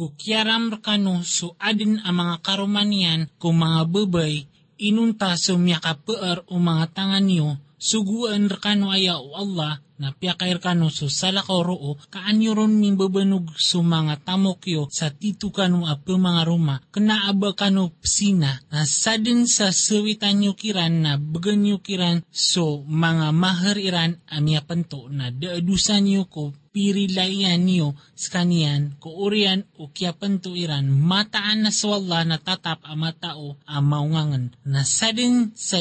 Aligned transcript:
gukyaram 0.00 0.80
kano 0.80 1.20
so 1.20 1.52
adin 1.60 2.00
ang 2.00 2.16
mga 2.24 2.36
karumanian 2.40 3.28
kung 3.36 3.60
mga 3.60 3.84
babay, 3.84 4.48
inunta 4.80 5.36
so 5.36 5.60
miyakapear 5.60 6.40
o 6.48 6.56
mga 6.56 6.96
tangan 6.96 7.28
niyo, 7.28 7.60
suguan 7.76 8.48
rekano 8.48 8.88
aya 8.88 9.20
o 9.20 9.36
Allah, 9.36 9.84
na 10.00 10.16
piyakair 10.16 10.56
kano 10.64 10.88
so 10.88 11.12
salakaw 11.12 11.60
roo, 11.60 12.00
kaanyo 12.08 12.56
ron 12.56 12.80
min 12.80 12.96
babanog 12.96 13.52
so 13.60 13.84
mga 13.84 14.24
tamokyo 14.24 14.88
sa 14.88 15.12
titu 15.12 15.52
kano 15.52 15.84
apo 15.84 16.16
mga 16.16 16.48
ruma, 16.48 16.80
kanaaba 16.88 17.52
kano 17.52 17.92
psina, 18.00 18.64
na 18.72 18.88
sadin 18.88 19.44
sa 19.44 19.68
sawitan 19.68 20.40
nyo 20.40 20.56
kiran 20.56 21.04
na 21.04 21.20
bagan 21.20 21.60
nyo 21.60 21.84
kiran 21.84 22.24
so 22.32 22.80
mga 22.88 23.36
mahar 23.36 23.76
iran 23.76 24.16
amya 24.32 24.64
panto 24.64 25.12
na 25.12 25.28
daadusan 25.28 26.08
nyo 26.08 26.24
ko 26.24 26.56
sa 26.70 28.28
kaniyan, 28.30 28.94
kuurian 29.02 29.66
o 29.74 29.90
kiyapan 29.90 30.38
iran, 30.54 30.86
mataan 30.86 31.66
na 31.66 31.74
swalla 31.74 32.22
na 32.22 32.38
tatap 32.38 32.78
ang 32.86 33.02
matao 33.02 33.58
ang 33.66 33.84
maungangan. 33.90 34.54
Na 34.62 34.86
sa 34.86 35.10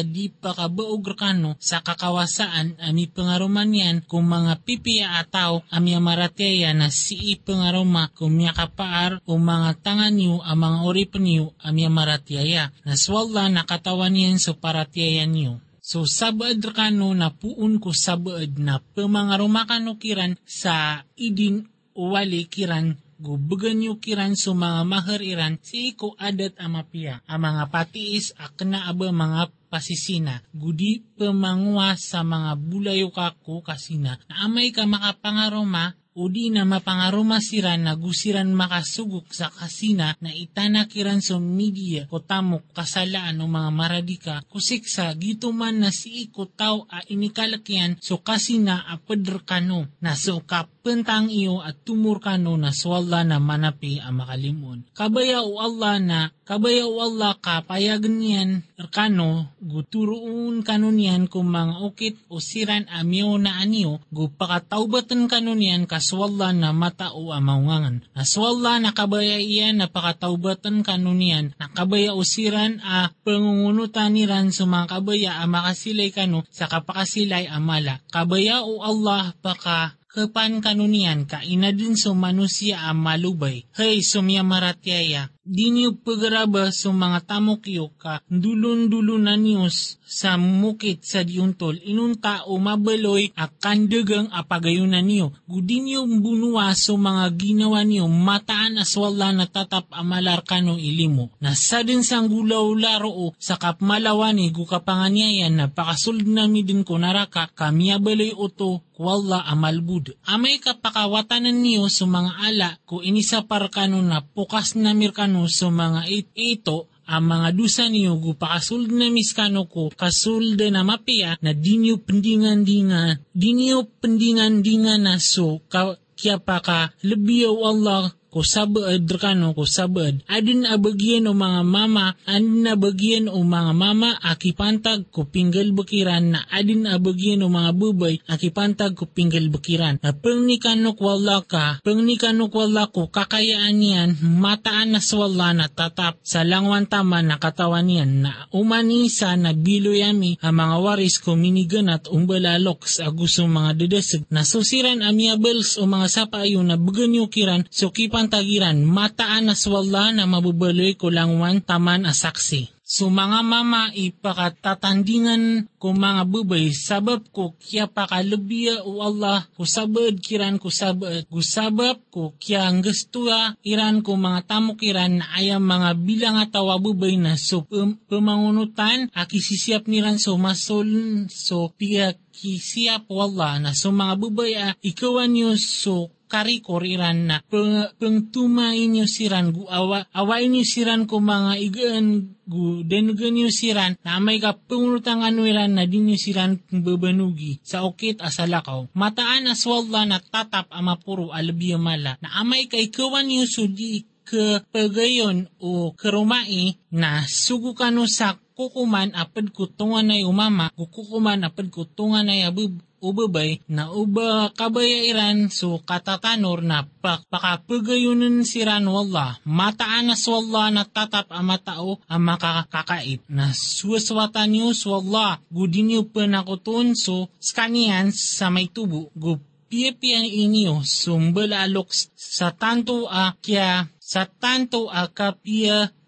di 0.01 0.33
pa 0.33 0.57
kabaog 0.57 1.13
kano 1.13 1.53
sa 1.61 1.85
kakawasaan 1.85 2.81
ami 2.81 3.05
pangaruman 3.05 3.69
yan 3.69 4.01
kung 4.01 4.25
mga 4.25 4.65
pipiya 4.65 5.21
ataw 5.21 5.61
ami 5.69 5.93
marateya 6.01 6.73
na 6.73 6.89
si 6.89 7.37
pangaruma 7.37 8.09
kung 8.17 8.33
miya 8.33 8.57
kapaar 8.57 9.21
o 9.29 9.37
mga 9.37 9.85
tangan 9.85 10.17
niyo 10.17 10.41
ang 10.41 10.57
mga 10.57 10.79
orip 10.89 11.11
niyo 11.21 11.53
ami 11.61 11.85
maratiyaya. 11.85 12.73
Na 12.81 12.97
swalla 12.97 13.45
na 13.45 13.61
katawan 13.61 14.17
yan 14.17 14.41
so 14.41 14.57
paratiyayan 14.57 15.37
niyo. 15.37 15.61
So 15.89 16.05
sabaad 16.05 16.61
kano 16.69 17.09
na 17.17 17.33
puun 17.33 17.81
ko 17.81 17.97
sabaad 17.97 18.61
na 18.61 18.77
pamangaruma 18.77 19.65
kano 19.65 19.97
kiran 19.97 20.37
sa 20.45 21.01
idin 21.17 21.65
wali 21.97 22.45
kiran 22.45 22.93
gubagan 23.17 23.81
nyo 23.81 23.97
kiran 23.97 24.37
so 24.37 24.53
mga 24.53 24.85
mahariran 24.85 25.57
si 25.65 25.97
iko 25.97 26.13
adat 26.13 26.61
amapia 26.61 27.25
ang 27.25 27.41
mga 27.41 27.73
patiis 27.73 28.37
akna 28.37 28.85
aba 28.85 29.09
mga 29.09 29.49
pasisina. 29.69 30.45
Gudi 30.53 31.01
pamangwa 31.17 31.93
sa 31.97 32.25
mga 32.25 32.57
bulayo 32.57 33.09
kako 33.13 33.61
kasina. 33.61 34.17
Na 34.29 34.49
amay 34.49 34.73
ka 34.73 34.85
makapangaroma 34.89 35.93
o 36.19 36.27
di 36.27 36.51
na 36.51 36.67
mapangaruma 36.67 37.39
siran 37.39 37.87
na 37.87 37.95
gusiran 37.95 38.51
makasugok 38.51 39.31
sa 39.31 39.47
kasina 39.47 40.19
na 40.19 40.35
itanakiran 40.35 41.23
sa 41.23 41.39
media 41.39 42.03
ko 42.11 42.19
tamok 42.19 42.75
kasalaan 42.75 43.39
o 43.39 43.47
mga 43.47 43.71
maradika 43.71 44.35
kusiksa 44.51 45.15
gito 45.15 45.55
man 45.55 45.79
na 45.79 45.95
si 45.95 46.27
iko 46.27 46.43
tao 46.51 46.83
a 46.91 46.99
inikalakyan 47.07 47.95
so 48.03 48.19
kasina 48.19 48.83
a 48.83 48.99
kano 49.47 49.87
na 50.03 50.13
so 50.19 50.43
kapentang 50.43 51.31
iyo 51.31 51.63
at 51.63 51.87
tumur 51.87 52.19
kano 52.19 52.59
na 52.59 52.75
swalla 52.75 53.23
na 53.23 53.39
manapi 53.39 54.03
ang 54.03 54.19
makalimon. 54.19 54.83
Kabaya 54.91 55.39
o 55.41 55.57
Allah 55.63 55.95
na 56.03 56.19
kabaya 56.49 56.89
o 56.89 56.97
Allah 56.97 57.37
ka 57.37 57.61
payagan 57.61 58.17
niyan 58.17 58.49
kano 58.89 59.53
guturuun 59.61 60.65
kano 60.65 60.89
niyan 60.89 61.29
kung 61.29 61.53
mga 61.53 61.77
ukit 61.85 62.17
o 62.25 62.41
siran 62.41 62.89
amyo 62.89 63.37
na 63.37 63.61
anyo 63.61 64.01
gupakataubatan 64.09 65.29
kano 65.29 65.53
niyan 65.53 65.85
kaswalla 65.85 66.49
na 66.49 66.73
mata 66.73 67.13
o 67.13 67.29
amaungangan. 67.29 68.01
Aswalla 68.17 68.81
na 68.81 68.97
kabaya 68.97 69.37
iyan 69.37 69.77
na 69.77 69.93
pakataubatan 69.93 70.81
kano 70.81 71.13
niyan 71.13 71.53
na 71.61 71.69
kabaya 71.69 72.17
o 72.17 72.25
siran 72.25 72.81
a 72.81 73.13
pangungunutan 73.21 74.17
niran 74.17 74.49
sa 74.49 74.65
mga 74.65 74.89
kabaya 74.89 75.31
a 75.37 75.45
makasilay 75.45 76.09
kano 76.09 76.41
sa 76.49 76.65
kapakasilay 76.65 77.45
amala. 77.45 78.01
Kabaya 78.09 78.65
o 78.65 78.81
Allah 78.81 79.37
paka 79.37 79.99
kapan 80.09 80.57
kanunian 80.57 81.29
ka 81.29 81.45
inadin 81.45 81.93
so 81.93 82.17
manusia 82.17 82.81
ang 82.81 83.05
malubay. 83.05 83.69
Hey, 83.77 84.01
sumya 84.01 84.41
maratyaya, 84.41 85.29
di 85.49 85.73
niyo 85.73 85.97
pagaraba 85.97 86.69
sa 86.69 86.93
mga 86.93 87.25
tamokyo 87.25 87.89
ka 87.97 88.21
dulon-dulunan 88.29 89.41
niyos 89.41 89.97
sa 90.05 90.37
mukit 90.37 91.01
sa 91.01 91.25
diuntol 91.25 91.81
inunta 91.81 92.45
o 92.45 92.61
mabaloy 92.61 93.33
a 93.33 93.49
kandagang 93.49 94.29
apagayunan 94.29 95.01
niyo. 95.01 95.33
Gudi 95.49 95.81
niyo 95.81 96.05
bunua 96.05 96.77
sa 96.77 96.93
mga 96.93 97.33
ginawa 97.33 97.81
niyo 97.81 98.05
mataan 98.05 98.77
aswala 98.77 99.33
na 99.33 99.49
tatap 99.49 99.89
amalar 99.89 100.45
kano 100.45 100.77
ilimo. 100.77 101.33
Nasadin 101.41 102.05
sang 102.05 102.29
gulaw 102.29 102.69
laro 102.77 103.09
o 103.09 103.25
sa 103.41 103.57
kapmalawani 103.57 104.53
gukapanganyayan 104.53 105.57
na 105.57 105.65
pakasuld 105.65 106.29
na 106.29 106.45
din 106.45 106.85
ko 106.85 107.01
naraka 107.01 107.49
kamiyabaloy 107.57 108.37
oto 108.37 108.85
wala 108.99 109.47
amalbud. 109.47 110.19
Amay 110.27 110.59
kapakawatanan 110.59 111.55
niyo 111.55 111.87
sa 111.87 112.03
mga 112.03 112.31
ala 112.35 112.69
ko 112.83 112.99
inisa 112.99 113.47
kano 113.47 114.03
na 114.03 114.19
pukas 114.19 114.75
na 114.75 114.91
mirkano 114.91 115.47
sa 115.47 115.71
mga 115.71 116.03
it 116.11 116.27
ito 116.35 116.91
ang 117.09 117.25
mga 117.25 117.49
dusa 117.57 117.89
niyo 117.89 118.21
gupakasuld 118.21 118.93
na 118.93 119.09
miskano 119.09 119.65
ko 119.65 119.89
kasulda 119.89 120.69
na 120.69 120.85
mapia 120.85 121.41
na 121.41 121.57
di 121.57 121.81
niyo 121.81 121.97
pendingan 122.05 122.61
dinga 122.61 123.17
di 123.33 123.49
niyo 123.57 123.89
pendingan 123.97 124.61
dinga 124.61 125.01
na 125.01 125.17
so 125.17 125.57
ka, 125.73 125.97
kya 126.13 126.37
pa 126.37 126.61
ka 126.61 126.93
lebiyo 127.01 127.57
Allah 127.65 128.13
ko 128.29 128.45
sabad 128.45 129.09
kano 129.17 129.57
ko 129.57 129.65
sabad 129.65 130.21
adin 130.29 130.69
abagyan 130.69 131.25
o 131.25 131.33
mga 131.33 131.65
mama 131.65 132.13
adin 132.29 132.69
abagyan 132.69 133.25
o 133.25 133.41
mga 133.41 133.73
mama 133.73 134.13
akipantag 134.21 135.09
ko 135.09 135.25
pinggal 135.25 135.73
bukiran 135.73 136.37
na 136.37 136.45
adin 136.53 136.85
abagyan 136.85 137.41
o 137.41 137.49
mga 137.49 137.73
bubay 137.73 138.21
akipantag 138.29 138.93
ko 138.93 139.09
pinggal 139.09 139.49
bukiran 139.49 139.97
na 139.97 140.13
pangnikano 140.13 140.93
wala 140.93 141.41
ka 141.41 141.81
pangnikano 141.81 142.53
wala 142.53 142.93
ko 142.93 143.09
kakayaan 143.09 143.81
yan 143.81 144.09
mataan 144.21 144.93
na 144.93 145.01
swala 145.01 145.57
na 145.57 145.65
tatap 145.65 146.21
sa 146.21 146.45
langwan 146.45 146.85
tama 146.85 147.25
na 147.25 147.41
katawan 147.41 147.89
yan 147.89 148.29
na 148.29 148.45
umanisa 148.53 149.33
na 149.41 149.57
biloyami 149.57 150.37
ang 150.45 150.53
mga 150.53 150.77
waris 150.85 151.17
ko 151.17 151.33
minigan 151.33 151.89
at 151.89 152.05
umbalalok 152.05 152.85
sa 152.85 153.09
gusto 153.09 153.49
mga 153.49 153.73
dedesig 153.73 154.21
na 154.29 154.45
susiran 154.45 155.01
amiables 155.01 155.81
o 155.81 155.89
mga 155.89 156.07
sapayo 156.13 156.61
na 156.61 156.77
baganyo 156.77 157.25
kiran 157.25 157.65
so 157.73 157.89
kipa 157.89 158.18
pantagiran, 158.19 158.83
mataan 158.83 159.47
na 159.47 159.55
swalla 159.55 160.11
na 160.11 160.27
mabubaloy 160.27 160.99
ko 160.99 161.07
langwan 161.07 161.63
taman 161.63 162.03
asaksi. 162.03 162.67
So 162.89 163.07
mga 163.07 163.45
mama 163.45 163.93
ipakatatandingan 163.93 165.69
ko 165.77 165.93
mga 165.93 166.25
bubay 166.25 166.73
sabab 166.73 167.21
ko 167.29 167.53
kya 167.61 167.85
pakalubiya 167.85 168.81
o 168.81 169.05
Allah 169.05 169.45
ko 169.53 169.61
sabad 169.61 170.17
kiran 170.17 170.57
ko 170.57 170.73
sabad 170.73 172.01
ko 172.09 172.33
kya 172.41 172.65
ang 172.65 172.81
gustuya 172.81 173.53
iran 173.61 174.01
ko 174.01 174.17
mga 174.17 174.41
tamok 174.49 174.81
iran 174.81 175.21
na 175.21 175.29
ayam 175.37 175.61
mga 175.61 176.01
bilang 176.01 176.41
atawa 176.41 176.81
bubay 176.81 177.13
na 177.13 177.37
so 177.37 177.61
pum, 177.61 177.93
pumangunutan 178.09 179.13
akisisiap 179.13 179.85
niran 179.85 180.17
so 180.17 180.33
masol 180.41 180.89
so 181.29 181.69
piya 181.77 182.17
kisiyap 182.33 183.05
wala 183.05 183.61
na 183.61 183.77
so 183.77 183.93
mga 183.93 184.17
bubay 184.17 184.57
a 184.57 184.73
ikawan 184.81 185.29
nyo 185.29 185.53
so 185.61 186.09
kari 186.29 186.61
koriran 186.61 187.25
na 187.25 187.41
peng, 187.41 187.89
pengtumain 187.97 188.85
nyo 188.93 189.09
siran 189.09 189.49
gu 189.49 189.65
awa 189.65 190.05
awain 190.13 190.53
nyo 190.53 190.61
siran 190.61 191.09
ko 191.09 191.17
mga 191.17 191.57
igaan 191.57 192.37
gu 192.45 192.85
denugan 192.85 193.33
nyo 193.33 193.49
siran 193.49 193.97
na 194.05 194.21
may 194.21 194.37
ka 194.37 194.53
pengurutang 194.53 195.25
anuiran 195.25 195.73
na 195.73 195.89
din 195.89 196.13
siran 196.13 196.61
babanugi 196.69 197.57
sa 197.65 197.81
okit 197.81 198.21
asalakaw 198.21 198.85
mataan 198.93 199.49
aswalla 199.49 200.05
na 200.05 200.21
tatap 200.21 200.69
amapuro 200.69 201.33
alabiya 201.33 201.81
mala 201.81 202.21
na 202.21 202.29
amay 202.37 202.69
kay 202.69 202.93
kawan 202.93 203.25
nyo 203.25 203.49
sudi 203.49 204.05
kapagayon 204.29 205.49
o 205.57 205.97
karumai 205.97 206.77
na 206.93 207.25
sugukan 207.25 207.97
sa 208.05 208.37
kukuman 208.53 209.09
apad 209.17 209.49
kutungan 209.49 210.05
na 210.05 210.21
umama 210.27 210.69
kukuman 210.77 211.41
apad 211.47 211.73
kutungan 211.73 212.27
na 212.27 212.45
abub 212.45 212.77
ubabay 212.99 213.59
na 213.71 213.91
uba 213.91 214.51
kabayairan 214.53 215.47
so 215.51 215.79
katatanor 215.83 216.61
na 216.63 216.87
pakapagayunan 217.01 218.43
siran 218.43 218.87
wala. 218.87 219.39
Mataan 219.47 220.11
na 220.11 220.15
swalla 220.15 220.71
na 220.71 220.83
tatap 220.85 221.31
ang 221.31 221.47
matao 221.47 221.99
ang 222.05 222.23
makakakait. 222.23 223.23
Na 223.31 223.51
suwaswatan 223.55 224.51
niyo 224.51 224.75
swalla 224.75 225.39
gudin 225.51 225.91
niyo 225.91 226.07
panakutun 226.07 226.93
so 226.95 227.31
skanian 227.39 228.11
sa 228.13 228.51
may 228.51 228.67
tubo. 228.67 229.11
Gu 229.15 229.39
piyapiyan 229.69 230.25
inyo 230.25 230.81
sumbalalok 230.81 231.93
sa 232.17 232.49
tanto 232.49 233.05
a 233.05 233.37
kya 233.37 233.85
sa 234.01 234.25
tanto 234.25 234.89
a 234.89 235.05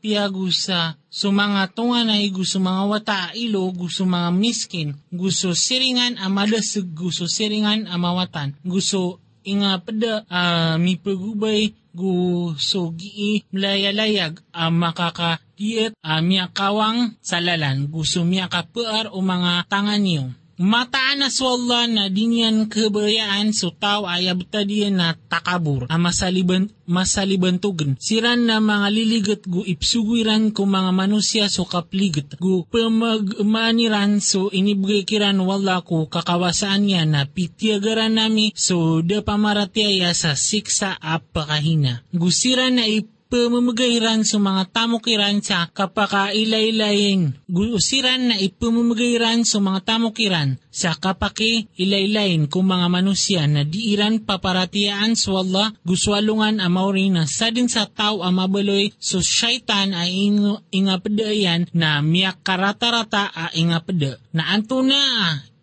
piagusa 0.01 0.98
So 1.12 1.28
mga 1.36 1.75
tunga 1.75 2.08
na 2.08 2.16
gusto 2.31 2.63
mga 2.63 2.84
wata 2.88 3.19
ilo, 3.36 3.68
gusto 3.75 4.08
mga 4.08 4.31
miskin, 4.31 4.96
gusto 5.12 5.52
siringan 5.52 6.16
amalasag, 6.16 6.88
gusto 6.96 7.28
siringan 7.28 7.84
amawatan, 7.92 8.56
gusto 8.63 9.19
inga 9.44 9.84
pada 9.84 10.24
uh, 10.31 10.75
mi 10.80 10.96
pagubay 10.96 11.75
gusto 11.92 12.96
gii 12.96 13.52
mlayalayag 13.52 14.40
ang 14.56 14.72
uh, 14.72 14.72
makakadiet 14.72 15.92
uh, 16.00 16.24
miakawang 16.24 17.19
salalan, 17.19 17.92
gusto 17.92 18.24
miakapaar 18.24 19.12
o 19.12 19.19
mga 19.19 19.68
tangan 19.68 20.00
niyo 20.00 20.31
mataan 20.62 21.25
na 21.25 21.34
swalla 21.34 21.90
na 21.90 22.06
dinyan 22.13 22.69
kebayaan 22.69 23.50
so 23.50 23.74
tao 23.74 24.06
ay 24.06 24.30
abtadiyan 24.30 24.94
na 24.94 25.18
takabur 25.18 25.90
ang 25.90 26.06
masaliban, 26.06 26.69
masalibantugan. 26.86 27.98
Siran 27.98 28.46
na 28.46 28.62
mga 28.62 28.88
liligat 28.94 29.42
gu 29.50 29.66
ipsugiran 29.66 30.54
ko 30.54 30.69
mga 30.69 30.94
manusya 30.94 31.46
so 31.50 31.66
kapligat 31.66 32.38
gu 32.38 32.69
pamagmaniran 32.69 34.22
so 34.22 34.54
inibigay 34.54 35.02
kiran 35.02 35.42
wala 35.42 35.81
ko 35.81 36.06
kakawasaan 36.06 36.86
niya 36.86 37.04
na 37.10 37.25
pitiagaran 37.25 38.13
nami 38.22 38.54
so 38.54 39.02
da 39.02 39.25
pamaratiaya 39.25 40.13
sa 40.13 40.38
siksa 40.38 40.94
apakahina. 41.02 42.06
Gusiran 42.13 42.78
na 42.78 42.86
ip 42.86 43.20
ipamamagayran 43.31 44.28
sa 44.28 44.44
mga 44.44 44.75
tamukiran 44.75 45.39
sa 45.39 45.72
kapakailaylayin. 45.72 47.31
Gusiran 47.48 48.28
na 48.28 48.36
ipamamagayran 48.36 49.48
sa 49.48 49.63
mga 49.63 49.88
tamukiran 49.88 50.60
sa 50.68 51.00
kapaki 51.00 51.72
ilaylayin 51.80 52.51
kung 52.51 52.68
mga 52.68 52.92
manusya 52.92 53.48
na 53.48 53.63
diiran 53.63 54.28
paparatiaan 54.28 55.16
sa 55.16 55.39
Allah 55.39 55.72
guswalungan 55.88 56.60
amauri 56.60 57.07
na 57.07 57.24
sa 57.24 57.48
din 57.56 57.72
sa 57.72 57.88
tao 57.88 58.19
amabaloy 58.19 58.92
so 59.00 59.24
syaitan 59.24 59.95
ay 59.95 60.12
ing, 60.12 60.60
ingapadayan 60.75 61.72
na 61.72 62.04
miyak 62.04 62.44
karata-rata 62.44 63.31
a 63.31 63.56
ingapeda. 63.56 64.19
Na 64.36 64.51
anto 64.51 64.84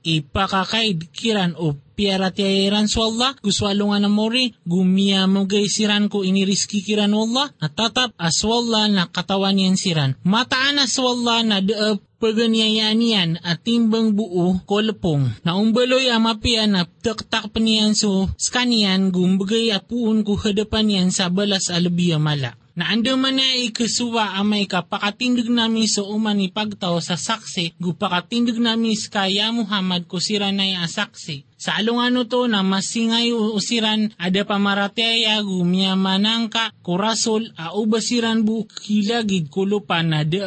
na 0.09 0.25
ipakakaid 0.25 1.13
kiran 1.13 1.53
o 1.61 1.77
piara 1.93 2.33
tiyaran 2.33 2.89
so 2.89 3.05
Allah, 3.05 3.37
guswalo 3.45 3.93
nga 3.93 4.01
na 4.01 4.09
mori, 4.09 4.57
gumiya 4.65 5.29
magay 5.29 5.69
siran 5.69 6.09
ko 6.09 6.25
iniriski 6.25 6.81
kiran 6.81 7.13
Allah, 7.13 7.53
natatap 7.61 8.17
aswalla 8.17 8.89
na 8.89 9.05
katawan 9.13 9.61
yan 9.61 9.77
siran. 9.77 10.17
Mataan 10.25 10.81
aswalla 10.81 11.45
na 11.45 11.61
daap 11.61 12.01
paganyayaan 12.23 13.03
yan 13.03 13.31
at 13.45 13.63
timbang 13.67 14.15
buo 14.17 14.63
kolpong. 14.65 15.43
Na 15.45 15.59
umbaloy 15.59 16.09
amapian 16.09 16.73
na 16.73 16.83
taktak 16.87 17.51
pa 17.53 17.59
niyan 17.61 17.95
so 17.95 18.31
skanian 18.39 19.11
gumbagay 19.15 19.71
apuun 19.75 20.23
ko 20.27 20.35
hadapan 20.39 20.91
yan 20.91 21.09
sa 21.15 21.31
balas 21.31 21.71
alabiya 21.71 22.19
mala 22.19 22.59
na 22.79 22.95
ando 22.95 23.19
man 23.19 23.35
na 23.35 23.59
ikasuwa 23.59 24.39
amay 24.39 24.71
ka 24.71 24.87
pakatindig 24.87 25.51
namin 25.51 25.91
sa 25.91 26.07
uman 26.07 26.39
ni 26.39 26.47
pagtaw 26.47 26.95
sa 27.03 27.19
saksi, 27.19 27.75
gupakatindig 27.75 28.55
namin 28.63 28.95
sa 28.95 29.27
kaya 29.27 29.51
Muhammad 29.51 30.07
ko 30.07 30.23
sira 30.23 30.55
na 30.55 30.87
saksi. 30.87 31.48
Sa 31.59 31.75
alungano 31.75 32.23
to 32.31 32.47
na 32.47 32.63
masingay 32.63 33.35
usiran 33.35 34.15
ada 34.15 34.47
pamarateya 34.47 35.43
gumiyamanang 35.43 36.47
ka 36.55 36.71
kurasol 36.87 37.51
a 37.59 37.75
ubasiran 37.75 38.47
bu 38.47 38.63
kilagid 38.71 39.51
kulupan 39.51 40.07
na 40.15 40.23
de 40.23 40.39